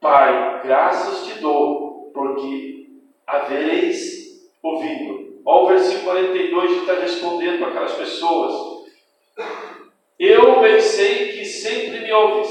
Pai, 0.00 0.62
graças 0.62 1.26
te 1.26 1.40
dou, 1.40 2.10
porque 2.14 2.86
havereis 3.26 4.18
ouvido 4.62 5.28
Olha 5.50 5.62
o 5.62 5.66
versículo 5.68 6.04
42 6.04 6.72
que 6.72 6.78
está 6.80 6.92
respondendo 6.92 7.60
para 7.60 7.68
aquelas 7.68 7.94
pessoas. 7.94 8.52
Eu 10.18 10.60
pensei 10.60 11.32
que 11.32 11.44
sempre 11.46 12.00
me 12.00 12.12
ouves, 12.12 12.50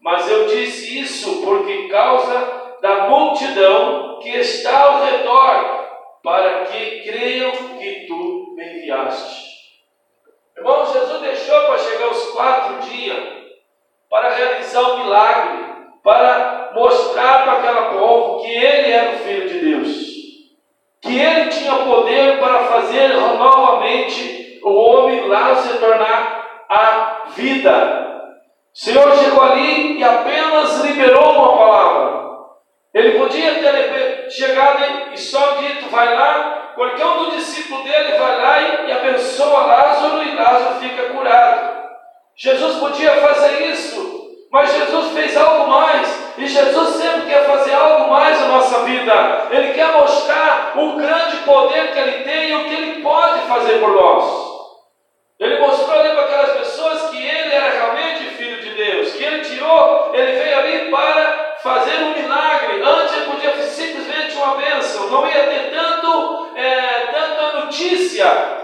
mas 0.00 0.30
eu 0.30 0.46
disse 0.46 0.98
isso 0.98 1.42
porque 1.44 1.88
causa 1.88 2.78
da 2.80 3.10
multidão 3.10 4.18
que 4.18 4.30
está 4.30 4.80
ao 4.80 5.04
redor, 5.04 5.90
para 6.22 6.64
que 6.64 7.02
creiam 7.02 7.52
que 7.78 8.06
tu 8.06 8.54
me 8.56 8.78
enviaste. 8.78 9.52
Irmão, 10.56 10.90
Jesus 10.90 11.20
deixou 11.20 11.66
para 11.66 11.78
chegar 11.78 12.10
os 12.12 12.30
quatro 12.30 12.88
dias 12.88 13.42
para 14.08 14.34
realizar 14.34 14.80
o 14.80 14.94
um 14.94 15.04
milagre, 15.04 15.64
para 16.02 16.61
mostrar 16.74 17.44
para 17.44 17.52
aquela 17.54 17.82
povo 17.92 18.42
que 18.42 18.50
ele 18.50 18.92
era 18.92 19.10
o 19.10 19.18
Filho 19.18 19.48
de 19.48 19.58
Deus, 19.58 19.88
que 21.00 21.18
ele 21.18 21.50
tinha 21.50 21.74
poder 21.76 22.38
para 22.38 22.64
fazer 22.64 23.08
novamente 23.14 24.60
o 24.62 24.70
homem 24.70 25.28
lá 25.28 25.54
se 25.56 25.78
tornar 25.78 26.64
a 26.68 27.24
vida. 27.34 28.02
O 28.74 28.78
Senhor 28.78 29.14
chegou 29.16 29.42
ali 29.42 29.98
e 29.98 30.04
apenas 30.04 30.80
liberou 30.80 31.32
uma 31.32 31.56
palavra. 31.58 32.22
Ele 32.94 33.18
podia 33.18 33.54
ter 33.54 34.30
chegado 34.30 35.12
e 35.12 35.18
só 35.18 35.56
dito, 35.56 35.88
vai 35.90 36.14
lá, 36.14 36.72
qualquer 36.74 37.06
um 37.06 37.24
do 37.24 37.30
discípulo 37.36 37.82
dele 37.82 38.16
vai 38.18 38.40
lá 38.40 38.60
e, 38.60 38.88
e 38.88 38.92
abençoa 38.92 39.66
Lázaro 39.66 40.22
e 40.22 40.34
Lázaro 40.34 40.80
fica 40.80 41.10
curado. 41.10 41.82
Jesus 42.36 42.76
podia 42.76 43.10
fazer 43.16 43.66
isso, 43.70 44.21
mas 44.52 44.70
Jesus 44.70 45.12
fez 45.14 45.34
algo 45.34 45.66
mais, 45.66 46.34
e 46.36 46.46
Jesus 46.46 46.96
sempre 46.96 47.22
quer 47.22 47.46
fazer 47.46 47.72
algo 47.72 48.10
mais 48.10 48.38
na 48.38 48.48
nossa 48.48 48.80
vida. 48.80 49.48
Ele 49.50 49.72
quer 49.72 49.92
mostrar 49.92 50.74
o 50.76 50.94
grande 50.96 51.38
poder 51.38 51.90
que 51.90 51.98
Ele 51.98 52.22
tem 52.22 52.50
e 52.50 52.54
o 52.56 52.64
que 52.66 52.74
Ele 52.74 53.02
pode 53.02 53.40
fazer 53.48 53.80
por 53.80 53.92
nós. 53.92 54.52
Ele 55.40 55.58
mostrou 55.58 55.98
ali 55.98 56.10
para 56.10 56.24
aquelas 56.24 56.50
pessoas 56.58 57.08
que 57.08 57.16
Ele 57.16 57.54
era 57.54 57.70
realmente 57.70 58.24
Filho 58.36 58.60
de 58.60 58.74
Deus, 58.74 59.14
que 59.14 59.24
Ele 59.24 59.42
tirou, 59.42 60.10
Ele 60.12 60.32
veio 60.32 60.58
ali 60.58 60.90
para 60.90 61.56
fazer 61.62 61.96
um 62.02 62.12
milagre. 62.12 62.82
Antes 62.82 63.16
Ele 63.16 63.30
podia 63.30 63.56
simplesmente 63.62 64.34
uma 64.34 64.56
bênção, 64.56 65.08
não 65.08 65.26
ia 65.26 65.44
ter 65.44 65.70
tanto, 65.70 66.50
é, 66.54 67.06
tanta 67.10 67.60
notícia 67.60 68.60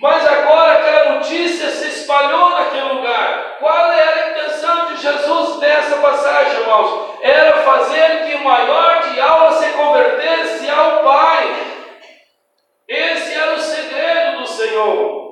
mas 0.00 0.26
agora 0.26 0.72
aquela 0.72 1.14
notícia 1.16 1.68
se 1.68 1.88
espalhou 1.88 2.50
naquele 2.50 2.94
lugar. 2.94 3.56
Qual 3.60 3.92
era 3.92 3.99
passagem, 6.00 6.60
irmãos? 6.60 7.16
Era 7.22 7.62
fazer 7.62 8.26
que 8.26 8.34
o 8.34 8.44
maior 8.44 9.02
de 9.02 9.20
aula 9.20 9.52
se 9.52 9.68
convertesse 9.70 10.68
ao 10.70 11.02
Pai. 11.02 11.56
Esse 12.88 13.34
era 13.34 13.54
o 13.54 13.60
segredo 13.60 14.38
do 14.40 14.46
Senhor. 14.46 15.30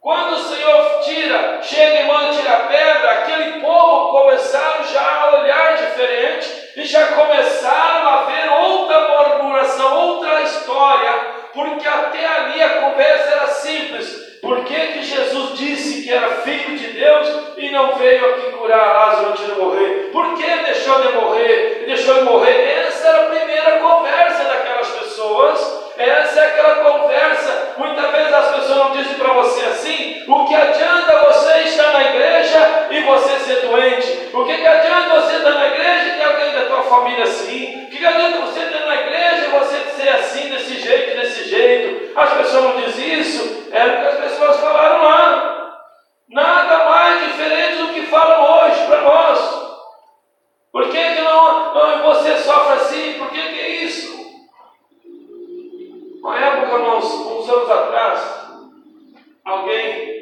Quando 0.00 0.34
o 0.34 0.38
Senhor 0.38 1.00
tira, 1.00 1.60
chega 1.62 2.02
e 2.02 2.06
manda 2.06 2.36
tirar 2.36 2.68
pedra, 2.68 3.10
aquele 3.10 3.60
povo 3.60 4.20
começaram 4.20 4.84
já 4.84 5.02
a 5.02 5.40
olhar 5.40 5.76
diferente 5.76 6.48
e 6.76 6.84
já 6.84 7.08
começaram 7.08 8.08
a 8.08 8.22
ver 8.24 8.48
outra 8.48 9.08
murmuração, 9.08 9.96
outra 9.96 10.42
história 10.42 11.36
porque 11.56 11.88
até 11.88 12.26
ali 12.26 12.62
a 12.62 12.68
conversa 12.80 13.30
era 13.30 13.46
simples. 13.46 14.26
Por 14.42 14.62
que, 14.64 14.74
que 14.74 15.02
Jesus 15.02 15.58
disse 15.58 16.02
que 16.02 16.12
era 16.12 16.28
filho 16.42 16.76
de 16.76 16.88
Deus 16.88 17.28
e 17.56 17.70
não 17.70 17.96
veio 17.96 18.30
aqui 18.30 18.52
curar 18.52 18.94
Lázaro 18.94 19.30
antes 19.30 19.46
de 19.46 19.52
morrer? 19.52 20.10
Por 20.12 20.34
que 20.34 20.64
deixou 20.64 21.00
de 21.00 21.08
morrer? 21.14 21.84
Deixou 21.86 22.14
de 22.14 22.20
morrer? 22.20 22.86
Essa 22.86 23.08
era 23.08 23.22
a 23.22 23.30
primeira 23.30 23.78
conversa 23.78 24.44
daquelas 24.44 24.88
pessoas. 24.88 25.86
Essa 25.96 26.40
é 26.40 26.46
aquela 26.48 26.74
conversa. 26.90 27.74
Muitas 27.78 28.10
vezes 28.10 28.34
as 28.34 28.54
pessoas 28.54 28.78
não 28.78 28.90
dizem 28.92 29.14
para 29.14 29.32
você 29.32 29.64
assim: 29.64 30.24
o 30.28 30.44
que 30.44 30.54
adianta 30.54 31.18
você 31.24 31.58
estar 31.60 31.92
na 31.92 32.04
igreja 32.04 32.88
e 32.90 33.00
você 33.00 33.38
ser 33.40 33.66
doente? 33.66 34.28
O 34.34 34.44
que, 34.44 34.56
que 34.58 34.66
adianta 34.66 35.20
você 35.20 35.36
estar 35.36 35.50
na 35.50 35.66
igreja 35.68 36.08
e 36.08 36.18
ter 36.18 36.24
alguém 36.24 36.52
da 36.52 36.66
tua 36.66 36.82
família 36.82 37.24
assim? 37.24 37.84
O 37.84 37.90
que, 37.90 37.96
que 37.96 38.06
adianta 38.06 38.40
você 38.40 38.60
estar 38.60 38.86
na 38.86 38.96
igreja 38.96 39.46
e 39.46 39.50
você 39.50 39.76
ser 39.96 40.08
assim, 40.10 40.50
desse 40.50 40.78
jeito, 40.78 41.16
desse 41.18 41.48
jeito? 41.48 42.18
As 42.18 42.32
pessoas 42.34 42.64
não 42.64 42.80
dizem 42.82 43.20
isso, 43.20 43.68
é 43.72 43.86
o 43.86 44.00
que 44.00 44.06
as 44.06 44.16
pessoas 44.16 44.60
falaram 44.60 45.02
lá. 45.02 45.82
Nada 46.28 46.84
mais 46.84 47.24
diferente 47.24 47.76
do 47.78 47.94
que 47.94 48.02
falam 48.02 48.64
hoje 48.64 48.86
para 48.86 49.00
nós. 49.00 49.66
Por 50.72 50.88
que, 50.90 51.14
que 51.14 51.20
não, 51.22 51.74
não, 51.74 52.02
você 52.02 52.36
sofre 52.38 52.74
assim? 52.74 53.14
Por 53.18 53.30
que, 53.30 53.40
que 53.40 53.60
é 53.60 53.68
isso? 53.84 54.16
Uma 56.20 56.38
época, 56.38 56.74
irmãos, 56.74 57.04
uns 57.04 57.48
anos 57.48 57.70
atrás, 57.70 58.48
alguém 59.44 60.16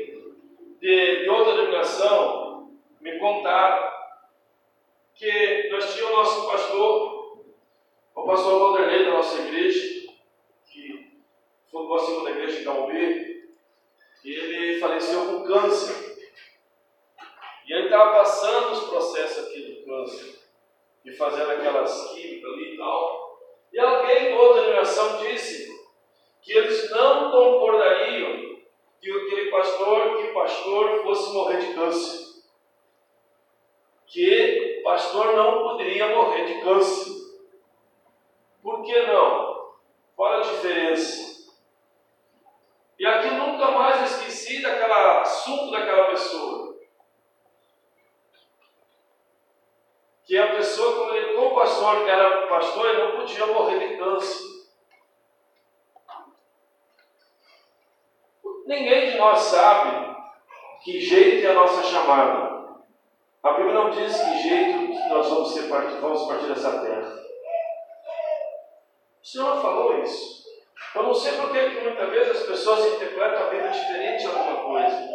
de, 0.80 1.22
de 1.22 1.30
outra 1.30 1.54
denominação 1.54 2.68
me 3.00 3.18
contaram 3.18 3.88
que 5.14 5.68
nós 5.70 5.94
tínhamos 5.94 6.12
o 6.12 6.16
nosso 6.16 6.46
pastor, 6.46 7.38
o 8.14 8.22
pastor 8.24 8.58
Vanderlei 8.58 9.06
da 9.06 9.12
nossa 9.24 9.40
igreja, 9.40 10.12
que 10.70 11.22
fundou 11.70 11.96
a 11.96 12.04
segunda 12.04 12.30
igreja 12.30 12.58
de 12.58 12.64
Calbi, 12.64 13.54
e 14.22 14.30
ele 14.30 14.78
faleceu 14.78 15.24
com 15.24 15.44
câncer. 15.44 16.14
E 17.66 17.72
ele 17.72 17.84
estava 17.84 18.18
passando 18.18 18.72
os 18.72 18.84
processos 18.84 19.46
aqui 19.46 19.62
do 19.62 19.86
câncer, 19.86 20.40
e 21.06 21.12
fazendo 21.12 21.52
aquelas 21.52 22.12
químicas 22.12 22.52
ali 22.52 22.74
e 22.74 22.76
tal. 22.76 23.40
E 23.72 23.78
alguém 23.78 24.26
de 24.26 24.32
outra 24.34 24.60
denominação 24.60 25.18
disse 25.18 25.74
que 26.42 26.52
eles 26.52 26.90
não 26.90 27.30
concordariam 27.30 28.58
que 29.00 29.10
aquele 29.10 29.50
pastor, 29.50 30.18
que 30.18 30.32
pastor 30.34 31.02
fosse 31.02 31.32
morrer 31.32 31.58
de 31.58 31.74
câncer. 31.74 32.24
Que 34.06 34.80
pastor 34.84 35.34
não 35.34 35.62
poderia 35.62 36.14
morrer 36.14 36.44
de 36.44 36.60
câncer. 36.60 37.23
Por 38.64 38.82
que 38.82 39.06
não? 39.06 39.74
Qual 40.16 40.32
a 40.32 40.40
diferença? 40.40 41.52
E 42.98 43.04
aqui 43.04 43.34
nunca 43.34 43.70
mais 43.72 44.10
esqueci 44.10 44.62
daquela 44.62 45.20
assunto 45.20 45.70
daquela 45.70 46.06
pessoa. 46.06 46.74
Que 50.24 50.38
a 50.38 50.56
pessoa, 50.56 50.96
como, 50.96 51.12
ele, 51.12 51.34
como 51.34 51.54
pastor 51.54 52.08
era 52.08 52.46
pastor, 52.46 52.88
ele 52.88 53.02
não 53.02 53.16
podia 53.18 53.46
morrer 53.48 53.86
de 53.86 53.98
câncer. 53.98 54.54
Ninguém 58.64 59.10
de 59.10 59.18
nós 59.18 59.40
sabe 59.40 60.16
que 60.82 61.00
jeito 61.00 61.46
é 61.46 61.50
a 61.50 61.54
nossa 61.54 61.82
chamada. 61.82 62.80
A 63.42 63.52
Bíblia 63.52 63.74
não 63.74 63.90
diz 63.90 64.18
que 64.18 64.38
jeito 64.38 65.08
nós 65.10 65.28
vamos, 65.28 65.52
ser 65.52 65.68
vamos 66.00 66.26
partir 66.26 66.46
dessa 66.46 66.80
terra. 66.80 67.23
Senhor 69.34 69.60
falou 69.60 70.00
isso. 70.00 70.44
Eu 70.94 71.02
não 71.02 71.14
sei 71.14 71.32
por 71.32 71.50
que 71.50 71.80
muitas 71.80 72.08
vezes 72.08 72.36
as 72.36 72.46
pessoas 72.46 72.94
interpretam 72.94 73.42
a 73.42 73.50
Bíblia 73.50 73.70
diferente 73.70 74.20
de 74.20 74.26
alguma 74.28 74.62
coisa. 74.62 75.08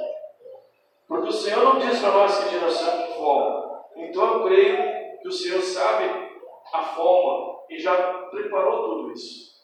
Porque 1.08 1.30
o 1.30 1.32
Senhor 1.32 1.64
não 1.64 1.80
diz 1.80 2.00
para 2.00 2.12
nós 2.12 2.44
que 2.44 2.50
geração 2.50 3.08
que 3.08 3.14
forma. 3.14 3.86
Então 3.96 4.34
eu 4.34 4.44
creio 4.44 5.22
que 5.22 5.28
o 5.28 5.32
Senhor 5.32 5.62
sabe 5.62 6.10
a 6.74 6.84
forma 6.84 7.62
e 7.70 7.80
já 7.80 7.96
preparou 8.30 8.90
tudo 8.90 9.14
isso. 9.14 9.58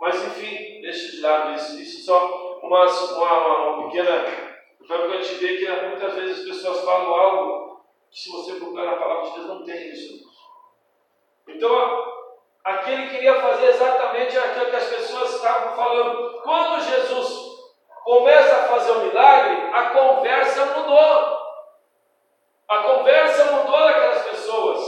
Mas 0.00 0.16
enfim, 0.16 0.80
deixa 0.80 1.12
de 1.12 1.20
lado 1.20 1.54
isso. 1.54 1.80
Isso 1.80 2.06
só 2.06 2.58
uma, 2.64 2.86
uma, 2.86 3.68
uma 3.68 3.86
pequena. 3.86 4.50
Então, 4.80 5.04
a 5.04 5.22
gente 5.22 5.34
vê 5.34 5.58
que 5.58 5.70
muitas 5.86 6.14
vezes 6.14 6.40
as 6.40 6.44
pessoas 6.44 6.84
falam 6.84 7.14
algo 7.14 7.82
que, 8.10 8.18
se 8.18 8.30
você 8.32 8.54
procurar 8.54 8.86
na 8.86 8.96
palavra 8.96 9.30
de 9.30 9.34
Deus, 9.36 9.46
não 9.46 9.62
tem 9.62 9.90
isso. 9.90 10.28
Então, 11.46 12.09
aquele 12.64 13.08
queria 13.08 13.40
fazer 13.40 13.68
exatamente 13.68 14.36
aquilo 14.36 14.66
que 14.66 14.76
as 14.76 14.88
pessoas 14.88 15.34
estavam 15.34 15.76
falando. 15.76 16.40
Quando 16.42 16.84
Jesus 16.84 17.50
começa 18.04 18.56
a 18.56 18.68
fazer 18.68 18.92
o 18.92 19.00
milagre, 19.06 19.70
a 19.72 19.82
conversa 19.90 20.66
mudou. 20.66 21.40
A 22.68 22.78
conversa 22.78 23.52
mudou 23.52 23.78
daquelas 23.80 24.22
pessoas. 24.28 24.80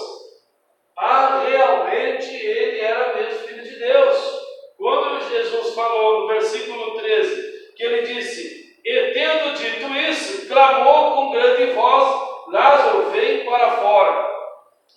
Ah, 0.96 1.42
realmente 1.44 2.34
ele 2.34 2.80
era 2.80 3.16
mesmo 3.16 3.46
filho 3.46 3.62
de 3.62 3.78
Deus. 3.78 4.42
Quando 4.78 5.28
Jesus 5.28 5.74
falou 5.74 6.20
no 6.20 6.26
versículo 6.28 6.98
13, 6.98 7.74
que 7.76 7.82
ele 7.82 8.02
disse: 8.02 8.80
E 8.84 9.12
tendo 9.12 9.54
dito 9.54 9.92
isso, 9.94 10.48
clamou 10.48 11.14
com 11.14 11.30
grande 11.32 11.72
voz: 11.72 12.46
Lázaro, 12.48 13.10
vem 13.10 13.44
para 13.44 13.70
fora. 13.72 14.31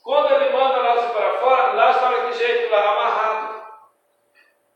Quando 0.06 0.36
ele 0.36 0.56
manda 0.56 0.84
Lázaro 0.84 1.14
para 1.16 1.38
fora, 1.40 1.74
Lázaro 1.74 2.14
estava 2.14 2.32
de 2.32 2.38
jeito 2.38 2.72
lá, 2.72 2.92
amarrado. 2.92 3.56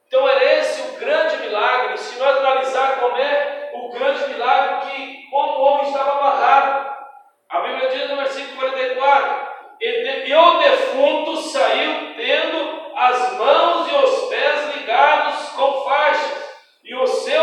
Então 0.07 0.27
era 0.27 0.43
esse 0.55 0.81
o 0.81 0.99
grande 0.99 1.37
milagre. 1.37 1.99
Se 1.99 2.17
nós 2.17 2.35
analisar 2.39 2.99
como 2.99 3.15
é 3.15 3.69
o 3.75 3.89
grande 3.89 4.27
milagre, 4.27 4.89
que 4.89 5.29
como 5.29 5.51
o 5.51 5.61
homem 5.61 5.85
estava 5.85 6.17
amarrado. 6.17 6.95
A 7.47 7.59
Bíblia 7.59 7.89
diz 7.89 8.09
no 8.09 8.15
versículo 8.15 8.57
44: 8.57 9.47
E 9.79 10.33
o 10.33 10.57
defunto 10.57 11.37
saiu 11.43 12.15
tendo 12.15 12.91
as 12.95 13.33
mãos 13.37 13.87
e 13.87 13.93
os 13.93 14.29
pés 14.29 14.75
ligados 14.77 15.49
com 15.49 15.83
faixas 15.83 16.49
e 16.83 16.95
o 16.95 17.05
seu 17.05 17.38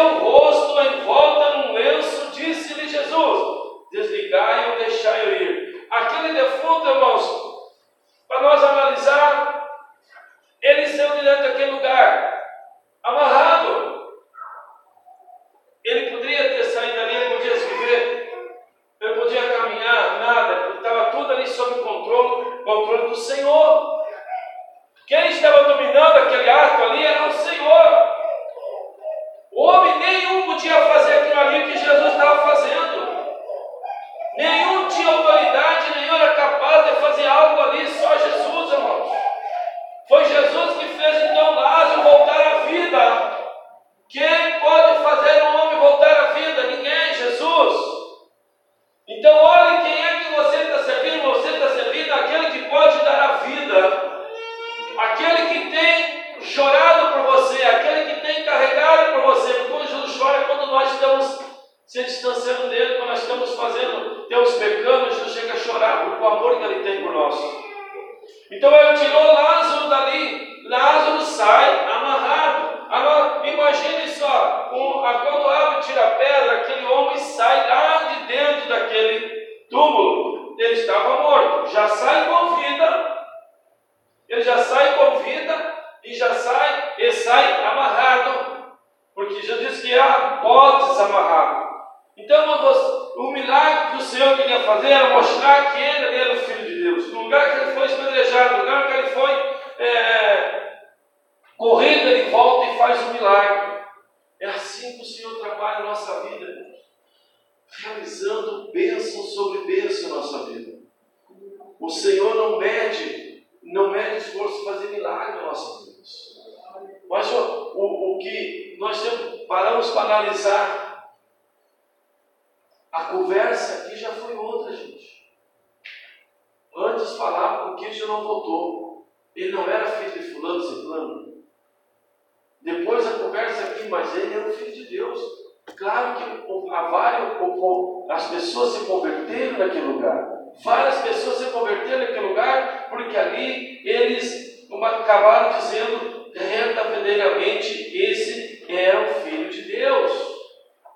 ali 143.18 143.80
eles 143.84 144.68
acabaram 144.70 145.58
dizendo 145.58 146.30
verdadeiramente 146.32 147.96
esse 147.96 148.64
é 148.68 148.98
o 148.98 149.06
filho 149.22 149.48
de 149.48 149.62
Deus. 149.62 150.36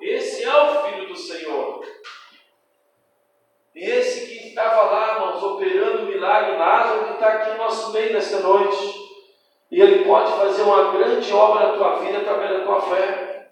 Esse 0.00 0.44
é 0.44 0.56
o 0.56 0.82
Filho 0.82 1.08
do 1.08 1.16
Senhor. 1.16 1.84
Esse 3.74 4.26
que 4.26 4.48
estava 4.48 4.82
lá, 4.82 5.14
irmãos, 5.14 5.42
operando 5.42 6.02
o 6.02 6.06
milagre, 6.06 6.56
Lázaro, 6.56 7.04
que 7.04 7.12
está 7.12 7.28
aqui 7.28 7.50
no 7.50 7.58
nosso 7.58 7.92
meio 7.92 8.12
nesta 8.12 8.40
noite. 8.40 8.98
E 9.70 9.80
ele 9.80 10.04
pode 10.04 10.32
fazer 10.32 10.62
uma 10.62 10.90
grande 10.92 11.32
obra 11.32 11.68
na 11.68 11.72
tua 11.74 11.98
vida 11.98 12.18
através 12.18 12.50
da 12.50 12.64
tua 12.64 12.80
fé. 12.80 13.50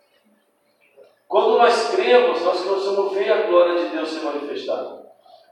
Quando 1.28 1.58
nós 1.58 1.94
cremos, 1.94 2.42
nós 2.42 2.62
começamos 2.62 3.12
a 3.12 3.18
ver 3.18 3.30
a 3.30 3.42
glória 3.42 3.84
de 3.84 3.88
Deus 3.90 4.08
se 4.08 4.24
manifestar. 4.24 4.98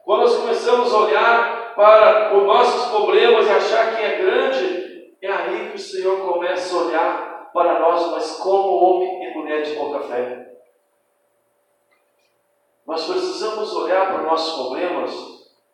Quando 0.04 0.20
nós 0.22 0.36
começamos 0.36 0.92
a 0.94 0.98
olhar 0.98 1.74
para 1.76 2.25
problemas 2.96 3.46
e 3.46 3.50
achar 3.50 3.96
que 3.96 4.02
é 4.02 4.18
grande, 4.18 5.14
é 5.20 5.30
aí 5.30 5.70
que 5.70 5.76
o 5.76 5.78
Senhor 5.78 6.20
começa 6.26 6.74
a 6.74 6.82
olhar 6.82 7.50
para 7.52 7.80
nós, 7.80 8.10
mas 8.10 8.36
como 8.38 8.68
homem 8.68 9.24
e 9.24 9.34
mulher 9.34 9.62
de 9.62 9.74
pouca 9.76 10.00
fé. 10.00 10.52
Nós 12.86 13.04
precisamos 13.06 13.74
olhar 13.74 14.06
para 14.08 14.20
os 14.20 14.26
nossos 14.26 14.54
problemas 14.54 15.10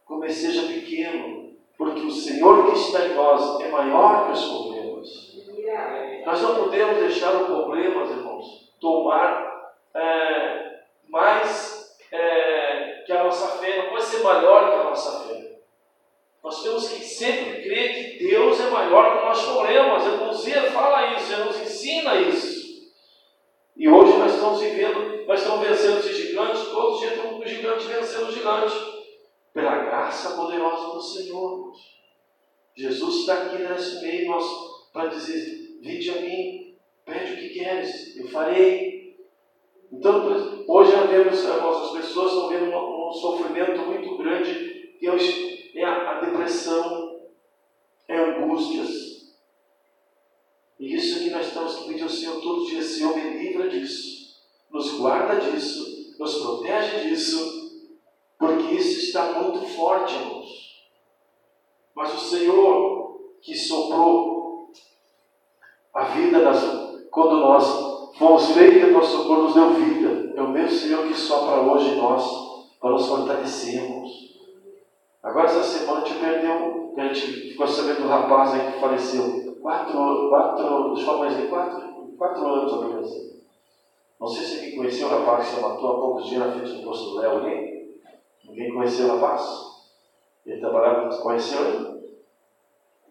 como 0.04 0.24
ele 0.24 0.32
seja 0.32 0.66
pequeno, 0.66 1.54
porque 1.76 2.00
o 2.00 2.10
Senhor 2.10 2.70
que 2.70 2.78
está 2.78 3.06
em 3.06 3.14
nós 3.14 3.60
é 3.60 3.68
maior 3.68 4.26
que 4.26 4.32
os 4.32 4.44
problemas. 4.44 5.32
Nós 6.24 6.40
não 6.42 6.54
podemos 6.54 6.98
deixar 6.98 7.34
os 7.34 7.46
problemas, 7.46 8.10
irmãos, 8.10 8.72
tomar 8.80 9.74
é, 9.94 10.80
mais 11.08 11.96
é, 12.10 13.02
que 13.04 13.12
a 13.12 13.24
nossa 13.24 13.58
fé, 13.58 13.82
não 13.82 13.90
pode 13.90 14.04
ser 14.04 14.22
maior 14.22 14.70
que 14.70 14.74
a 14.80 14.84
nossa 14.84 15.28
fé. 15.28 15.51
Nós 16.42 16.62
temos 16.62 16.88
que 16.88 17.04
sempre 17.04 17.62
crer 17.62 18.18
que 18.18 18.24
Deus 18.26 18.58
é 18.60 18.70
maior 18.70 19.12
que 19.12 19.18
os 19.18 19.24
nossos 19.24 19.52
problemas. 19.52 20.06
A 20.06 20.26
Luzia 20.26 20.62
fala 20.72 21.16
isso, 21.16 21.32
ele 21.32 21.44
nos 21.44 21.60
ensina 21.60 22.20
isso. 22.20 22.62
E 23.76 23.88
hoje 23.88 24.18
nós 24.18 24.34
estamos 24.34 24.60
vivendo, 24.60 25.24
nós 25.26 25.40
estamos 25.40 25.66
vencendo 25.66 25.98
esses 25.98 26.16
gigantes, 26.16 26.64
todos 26.64 26.94
os 26.94 27.00
dias 27.00 27.12
estamos 27.12 27.36
com 27.36 27.42
o 27.42 27.46
gigante 27.46 27.86
vencendo 27.86 28.28
o 28.28 28.32
gigante, 28.32 28.74
pela 29.54 29.84
graça 29.84 30.36
poderosa 30.36 30.94
do 30.94 31.00
Senhor. 31.00 31.72
Jesus 32.74 33.20
está 33.20 33.34
aqui 33.44 33.62
nesse 33.62 34.02
meio 34.02 34.36
para 34.92 35.06
dizer: 35.06 35.78
Vinde 35.80 36.10
a 36.10 36.20
mim, 36.20 36.76
pede 37.04 37.32
o 37.32 37.36
que 37.36 37.48
queres, 37.50 38.16
eu 38.16 38.28
farei. 38.28 39.16
Então, 39.92 40.26
hoje 40.66 40.96
nós 40.96 41.10
vemos, 41.10 41.44
as 41.44 41.90
pessoas 41.92 42.32
estão 42.32 42.48
vendo 42.48 42.64
um, 42.64 43.08
um 43.08 43.12
sofrimento 43.12 43.80
muito 43.82 44.16
grande, 44.16 44.94
que 44.98 45.06
é, 45.06 45.16
é 45.82 45.86
a, 45.86 46.10
a 46.10 46.20
depressão, 46.20 47.20
é 48.08 48.16
angústias, 48.16 49.12
e 50.82 50.96
isso 50.96 51.20
que 51.20 51.30
nós 51.30 51.76
que 51.76 51.88
pedir 51.88 52.02
ao 52.02 52.08
Senhor 52.08 52.40
todo 52.40 52.66
dia, 52.66 52.82
Senhor, 52.82 53.14
me 53.14 53.38
livra 53.38 53.68
disso, 53.68 54.36
nos 54.68 54.98
guarda 54.98 55.40
disso, 55.40 56.16
nos 56.18 56.34
protege 56.42 57.08
disso, 57.08 57.82
porque 58.36 58.74
isso 58.74 58.98
está 58.98 59.40
muito 59.40 59.64
forte, 59.68 60.14
irmãos. 60.14 60.82
Mas 61.94 62.14
o 62.14 62.18
Senhor 62.18 63.36
que 63.40 63.56
soprou 63.56 64.72
a 65.94 66.04
vida 66.06 66.38
nas, 66.40 66.60
quando 67.10 67.36
nós 67.36 68.16
fomos 68.16 68.50
feitos, 68.50 68.90
nosso 68.92 69.18
socorro 69.18 69.42
nos 69.44 69.54
deu 69.54 69.74
vida. 69.74 70.32
É 70.34 70.42
o 70.42 70.48
mesmo 70.48 70.78
Senhor 70.78 71.06
que 71.06 71.14
sopra 71.14 71.60
hoje 71.60 71.90
em 71.90 71.96
nós 71.96 72.24
para 72.80 72.90
nos 72.90 73.06
fortalecermos. 73.06 74.21
Agora 75.22 75.44
essa 75.44 75.62
semana 75.62 76.02
a 76.02 76.04
gente 76.04 76.18
perdeu, 76.18 76.92
a 76.96 77.02
gente 77.12 77.50
ficou 77.50 77.66
sabendo 77.66 78.00
do 78.00 78.08
rapaz 78.08 78.52
aí 78.52 78.72
que 78.72 78.80
faleceu 78.80 79.56
quatro, 79.62 80.28
quatro, 80.28 80.94
deixa 80.94 81.10
eu 81.10 81.18
mais 81.18 81.48
quatro, 81.48 82.16
quatro 82.18 82.46
anos 82.46 82.72
ou 82.72 82.80
menos 82.80 83.06
assim. 83.06 83.40
Não 84.18 84.26
sei 84.26 84.42
se 84.42 84.54
alguém 84.56 84.76
conheceu 84.76 85.06
o 85.06 85.10
rapaz 85.10 85.48
que 85.48 85.54
se 85.54 85.60
matou 85.60 85.88
há 85.88 86.00
poucos 86.00 86.26
dias 86.26 86.40
na 86.40 86.50
frente 86.50 86.76
do 86.76 86.82
posto 86.82 87.10
do 87.10 87.20
Léo 87.20 87.36
ali. 87.36 87.98
Ninguém 88.48 88.74
conheceu 88.74 89.06
o 89.06 89.14
rapaz? 89.14 89.42
Ele 90.44 90.60
trabalhava, 90.60 91.08
conheceu 91.20 91.64
ele? 91.64 92.02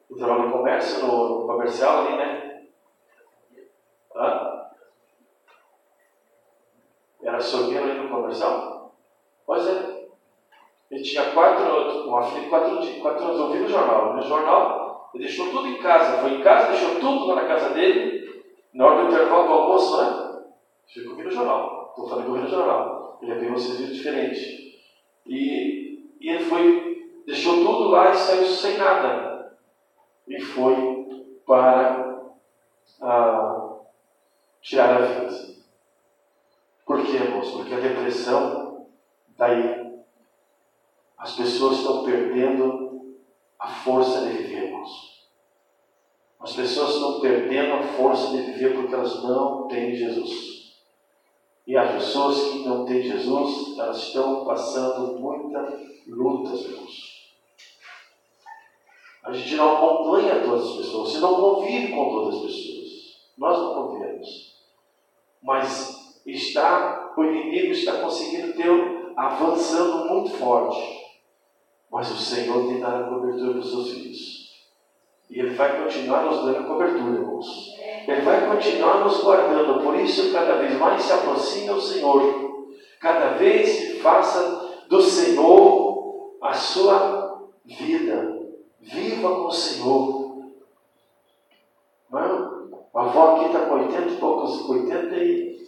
Ele 0.10 0.20
trabalhava 0.20 0.48
no 0.50 0.58
comércio, 0.58 1.00
no, 1.00 1.40
no 1.40 1.46
comercial 1.48 2.00
ali, 2.00 2.18
né? 2.18 2.62
Hã? 4.14 4.62
Era 7.24 7.40
sorgueiro 7.40 7.86
ali 7.86 7.98
no 7.98 8.10
comercial? 8.10 8.92
Pois 9.46 9.66
é. 9.66 9.91
Ele 10.92 11.02
tinha 11.02 11.32
quatro, 11.32 12.10
uma 12.10 12.22
filha 12.22 12.42
de 12.42 12.50
quatro, 12.50 13.02
quatro 13.02 13.24
anos, 13.24 13.40
eu 13.40 13.50
vi 13.50 13.60
no 13.60 13.68
jornal. 13.70 14.14
No 14.14 14.22
jornal, 14.22 15.10
ele 15.14 15.24
deixou 15.24 15.50
tudo 15.50 15.68
em 15.68 15.78
casa, 15.78 16.18
foi 16.18 16.34
em 16.34 16.42
casa, 16.42 16.72
deixou 16.72 17.00
tudo 17.00 17.28
lá 17.28 17.36
na 17.36 17.48
casa 17.48 17.70
dele. 17.70 18.44
Na 18.74 18.86
hora 18.86 19.04
do 19.04 19.08
intervalo 19.08 19.48
do 19.48 19.54
almoço, 19.54 20.04
né? 20.04 20.42
Ficou 20.88 21.12
ouvindo 21.12 21.30
o 21.30 21.32
jornal. 21.32 21.88
Estou 21.90 22.10
falando 22.10 22.28
ouvindo 22.28 22.46
o 22.46 22.50
jornal. 22.50 23.18
Ele 23.22 23.32
abriu 23.32 23.54
um 23.54 23.58
serviço 23.58 23.94
diferente. 23.94 24.82
E, 25.26 26.10
e 26.20 26.30
ele 26.30 26.44
foi, 26.44 27.08
deixou 27.26 27.56
tudo 27.56 27.90
lá 27.90 28.12
e 28.12 28.16
saiu 28.16 28.46
sem 28.46 28.78
nada. 28.78 29.56
E 30.28 30.42
foi 30.42 31.08
para 31.46 32.22
ah, 33.02 33.76
tirar 34.62 34.98
a 34.98 35.06
vida. 35.06 35.52
Por 36.86 37.06
quê, 37.06 37.14
irmãos? 37.14 37.50
Porque 37.52 37.74
a 37.74 37.80
depressão, 37.80 38.88
daí, 39.38 39.81
as 41.22 41.36
pessoas 41.36 41.78
estão 41.78 42.04
perdendo 42.04 43.16
a 43.60 43.68
força 43.68 44.22
de 44.22 44.38
viver, 44.38 44.64
irmãos. 44.64 45.22
As 46.40 46.54
pessoas 46.54 46.96
estão 46.96 47.20
perdendo 47.20 47.74
a 47.76 47.84
força 47.84 48.32
de 48.32 48.42
viver 48.42 48.74
porque 48.74 48.96
elas 48.96 49.22
não 49.22 49.68
têm 49.68 49.96
Jesus. 49.96 50.74
E 51.68 51.78
as 51.78 51.92
pessoas 51.92 52.42
que 52.42 52.66
não 52.68 52.86
têm 52.86 53.04
Jesus, 53.04 53.78
elas 53.78 53.98
estão 53.98 54.44
passando 54.46 55.20
muita 55.20 55.80
luta, 56.08 56.56
irmãos. 56.56 57.30
A 59.24 59.32
gente 59.32 59.56
não 59.56 59.78
acompanha 59.78 60.44
todas 60.44 60.72
as 60.72 60.78
pessoas, 60.78 61.12
você 61.12 61.20
não 61.20 61.36
convive 61.36 61.94
com 61.94 62.10
todas 62.10 62.36
as 62.38 62.42
pessoas. 62.42 62.90
Nós 63.38 63.60
não 63.60 63.76
convivemos. 63.76 64.56
Mas 65.44 66.20
está, 66.26 67.14
o 67.16 67.24
inimigo 67.24 67.74
está 67.74 68.02
conseguindo 68.02 68.54
ter, 68.54 69.14
avançando 69.16 70.10
muito 70.10 70.32
forte. 70.32 71.01
Mas 71.92 72.10
o 72.10 72.18
Senhor 72.18 72.68
tem 72.68 72.80
dado 72.80 73.04
a 73.04 73.08
cobertura 73.10 73.52
para 73.52 73.60
os 73.60 73.70
seus 73.70 73.90
filhos. 73.90 74.52
E 75.30 75.40
Ele 75.40 75.54
vai 75.54 75.84
continuar 75.84 76.24
nos 76.24 76.46
dando 76.46 76.68
cobertura, 76.68 77.20
irmãos. 77.20 77.76
Ele 78.08 78.22
vai 78.22 78.48
continuar 78.48 79.04
nos 79.04 79.22
guardando. 79.22 79.84
Por 79.84 79.96
isso, 79.96 80.32
cada 80.32 80.56
vez 80.56 80.74
mais 80.80 81.02
se 81.02 81.12
aproxime 81.12 81.70
o 81.70 81.82
Senhor. 81.82 82.72
Cada 83.02 83.32
vez 83.32 84.02
faça 84.02 84.72
do 84.88 85.02
Senhor 85.02 86.38
a 86.42 86.54
sua 86.54 87.50
vida. 87.66 88.40
Viva 88.80 89.30
com 89.30 89.48
o 89.48 89.52
Senhor. 89.52 90.52
Não? 92.10 92.52
A 92.94 93.02
avó 93.02 93.36
aqui 93.36 93.46
está 93.46 93.62
com 93.62 93.76
80 93.76 94.02
e 94.02 94.18
poucos, 94.18 94.70
80 94.70 95.16
e, 95.16 95.66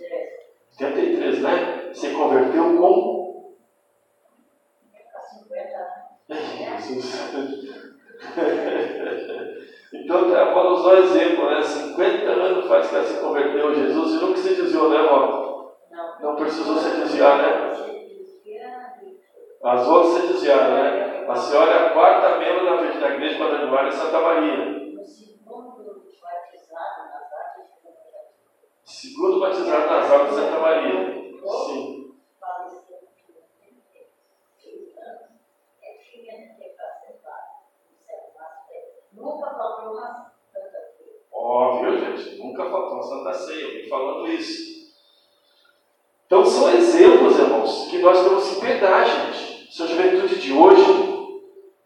83, 0.72 1.42
né? 1.42 1.92
Se 1.94 2.10
converteu 2.10 2.78
com 2.78 3.54
50 5.32 6.04
Jesus. 6.78 7.80
então, 9.94 10.36
a 10.36 10.42
avó 10.42 10.74
usou 10.74 10.98
exemplo, 10.98 11.50
né? 11.50 11.62
50 11.62 12.26
anos 12.32 12.68
faz 12.68 12.90
que 12.90 12.96
ela 12.96 13.06
se 13.06 13.20
converteu 13.20 13.70
a 13.70 13.74
Jesus 13.74 14.14
e 14.14 14.26
nunca 14.26 14.38
se 14.38 14.56
desviou, 14.56 14.90
né, 14.90 14.98
avó? 14.98 15.76
Não. 15.92 16.22
Não 16.22 16.36
precisou 16.36 16.78
se 16.78 16.98
desviar, 16.98 17.38
né? 17.38 17.74
As 19.64 19.88
outras 19.88 20.14
se 20.14 20.28
desviaram, 20.28 20.74
né? 20.74 21.26
A 21.26 21.36
senhora 21.36 21.72
é 21.72 21.88
a 21.88 21.90
quarta 21.92 22.38
membro 22.38 22.66
da, 22.66 22.76
da 22.76 23.14
Igreja 23.14 23.38
Quadrangular 23.40 23.88
de 23.88 23.96
Santa 23.96 24.20
Maria. 24.20 24.84
Segundo 28.84 29.40
batizado 29.40 29.88
nas 29.88 30.12
águas 30.12 30.30
de 30.30 30.36
Santa 30.36 30.60
Maria. 30.60 31.14
Sim. 31.46 32.04
Nunca 39.14 39.52
faltou 39.52 39.94
uma 39.94 40.34
Óbvio, 41.32 42.00
gente, 42.00 42.38
nunca 42.38 42.70
faltou 42.70 42.94
uma 42.94 43.04
Santa 43.04 43.34
Ceia, 43.34 43.66
alguém 43.66 43.90
falando 43.90 44.23
Então 46.26 46.46
são 46.46 46.72
exemplos, 46.76 47.38
irmãos, 47.38 47.88
que 47.90 48.00
nós 48.00 48.24
temos 48.24 48.50
que 48.50 48.62
pegar, 48.62 49.04
gente. 49.04 49.68
Sua 49.72 49.88
juventude 49.88 50.36
de 50.40 50.52
hoje, 50.52 50.84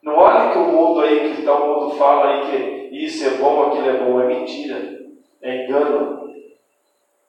não 0.01 0.15
olhe 0.15 0.51
que 0.51 0.57
o 0.57 0.71
mundo 0.71 1.01
aí, 1.01 1.35
que 1.35 1.41
tal 1.41 1.67
mundo 1.67 1.95
fala 1.95 2.27
aí 2.27 2.89
que 2.89 2.95
isso 2.95 3.25
é 3.25 3.31
bom, 3.31 3.63
aquilo 3.63 3.89
é 3.89 3.97
bom, 3.97 4.21
é 4.21 4.27
mentira, 4.27 5.05
é 5.41 5.65
engano. 5.65 6.33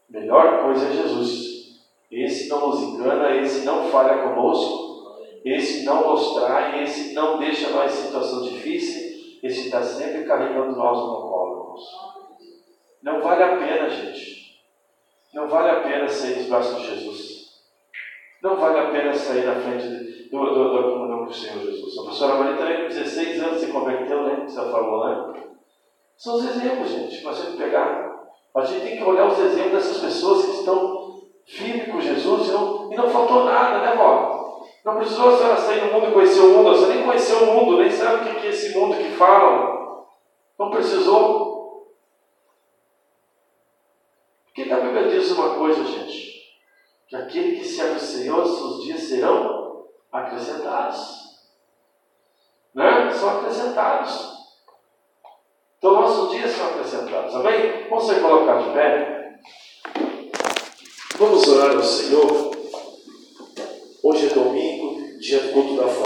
Melhor 0.09 0.63
coisa 0.63 0.87
é 0.87 0.93
Jesus. 0.93 1.49
Esse 2.11 2.49
não 2.49 2.69
nos 2.69 2.83
engana, 2.83 3.37
esse 3.37 3.67
não 3.67 3.85
falha 3.85 4.23
conosco, 4.23 5.19
esse 5.45 5.85
não 5.85 6.11
nos 6.11 6.35
trai, 6.35 6.83
esse 6.83 7.13
não 7.15 7.39
deixa 7.39 7.71
nós 7.71 7.93
em 7.93 8.07
situação 8.07 8.43
difícil, 8.43 9.39
esse 9.43 9.67
está 9.67 9.83
sempre 9.83 10.25
carregando 10.25 10.77
nós 10.77 10.99
no 10.99 11.29
colo. 11.29 11.75
Não 13.03 13.21
vale 13.21 13.43
a 13.43 13.57
pena, 13.57 13.89
gente. 13.89 14.38
Não 15.39 15.47
vale 15.47 15.71
a 15.71 15.81
pena 15.83 16.09
sair 16.09 16.49
braços 16.49 16.81
de 16.81 16.87
Jesus. 16.89 17.49
Não 18.43 18.57
vale 18.57 18.77
a 18.77 18.91
pena 18.91 19.15
sair 19.15 19.47
na 19.47 19.55
frente 19.55 19.87
do, 19.87 20.37
do, 20.37 20.53
do, 20.53 20.83
do 20.83 20.93
comunhão 20.95 21.19
com 21.19 21.31
o 21.31 21.33
Senhor 21.33 21.61
Jesus. 21.61 21.97
A 21.97 22.07
pastora 22.07 22.57
com 22.57 22.89
16 22.89 23.41
anos 23.45 23.61
se 23.61 23.69
converteu, 23.69 24.25
né? 24.25 24.43
Você 24.45 24.57
falou, 24.57 25.07
né? 25.07 25.45
São 26.17 26.35
os 26.35 26.45
exemplos, 26.45 26.91
gente, 26.91 27.19
que 27.19 27.25
nós 27.25 27.39
temos 27.39 27.55
que 27.55 27.63
pegar. 27.63 28.19
A 28.53 28.65
gente 28.65 28.85
tem 28.85 28.97
que 28.97 29.05
olhar 29.05 29.29
os 29.29 29.39
exemplos 29.39 29.75
dessas 29.75 29.99
pessoas 29.99 30.45
que 30.45 30.51
estão 30.57 31.23
firmes 31.47 31.93
com 31.93 32.01
Jesus 32.01 32.49
e 32.49 32.51
não, 32.51 32.93
e 32.93 32.97
não 32.97 33.09
faltou 33.09 33.45
nada, 33.45 33.79
né, 33.79 33.95
vó? 33.95 34.61
Não 34.85 34.97
precisou 34.97 35.29
a 35.29 35.37
senhora 35.37 35.57
sair 35.57 35.85
no 35.85 35.93
mundo 35.93 36.11
e 36.11 36.15
conhecer 36.15 36.41
o 36.41 36.51
mundo, 36.51 36.71
você 36.71 36.93
nem 36.93 37.05
conheceu 37.05 37.45
o 37.45 37.55
mundo, 37.55 37.79
nem 37.79 37.91
sabe 37.93 38.29
o 38.29 38.35
que 38.35 38.47
é 38.49 38.51
esse 38.51 38.77
mundo 38.77 38.97
que 38.97 39.11
falam. 39.11 40.05
Não 40.59 40.71
precisou. 40.71 41.49
Porque 44.59 44.73
a 44.73 44.81
Bíblia 44.81 45.09
diz 45.09 45.31
uma 45.31 45.55
coisa, 45.55 45.85
gente, 45.85 46.53
que 47.09 47.17
aquele 47.17 47.59
que 47.59 47.67
serve 47.67 47.97
o 47.97 48.01
Senhor, 48.01 48.45
seus 48.45 48.85
dias 48.85 49.01
serão 49.01 49.87
acrescentados. 50.13 51.39
Né? 52.75 53.11
São 53.13 53.39
acrescentados. 53.39 54.37
Então, 55.79 55.95
nossos 55.95 56.31
dias 56.31 56.51
são 56.51 56.67
acrescentados. 56.67 57.35
Amém? 57.35 57.89
Vamos 57.89 58.07
se 58.07 58.21
colocar 58.21 58.63
de 58.63 58.71
pé? 58.75 59.39
Vamos 61.17 61.49
orar 61.49 61.77
ao 61.77 61.83
Senhor. 61.83 62.51
Hoje 64.03 64.27
é 64.27 64.35
domingo, 64.35 65.19
dia 65.19 65.41
do 65.41 65.53
culto 65.53 65.77
da 65.77 65.89
família. 65.89 65.97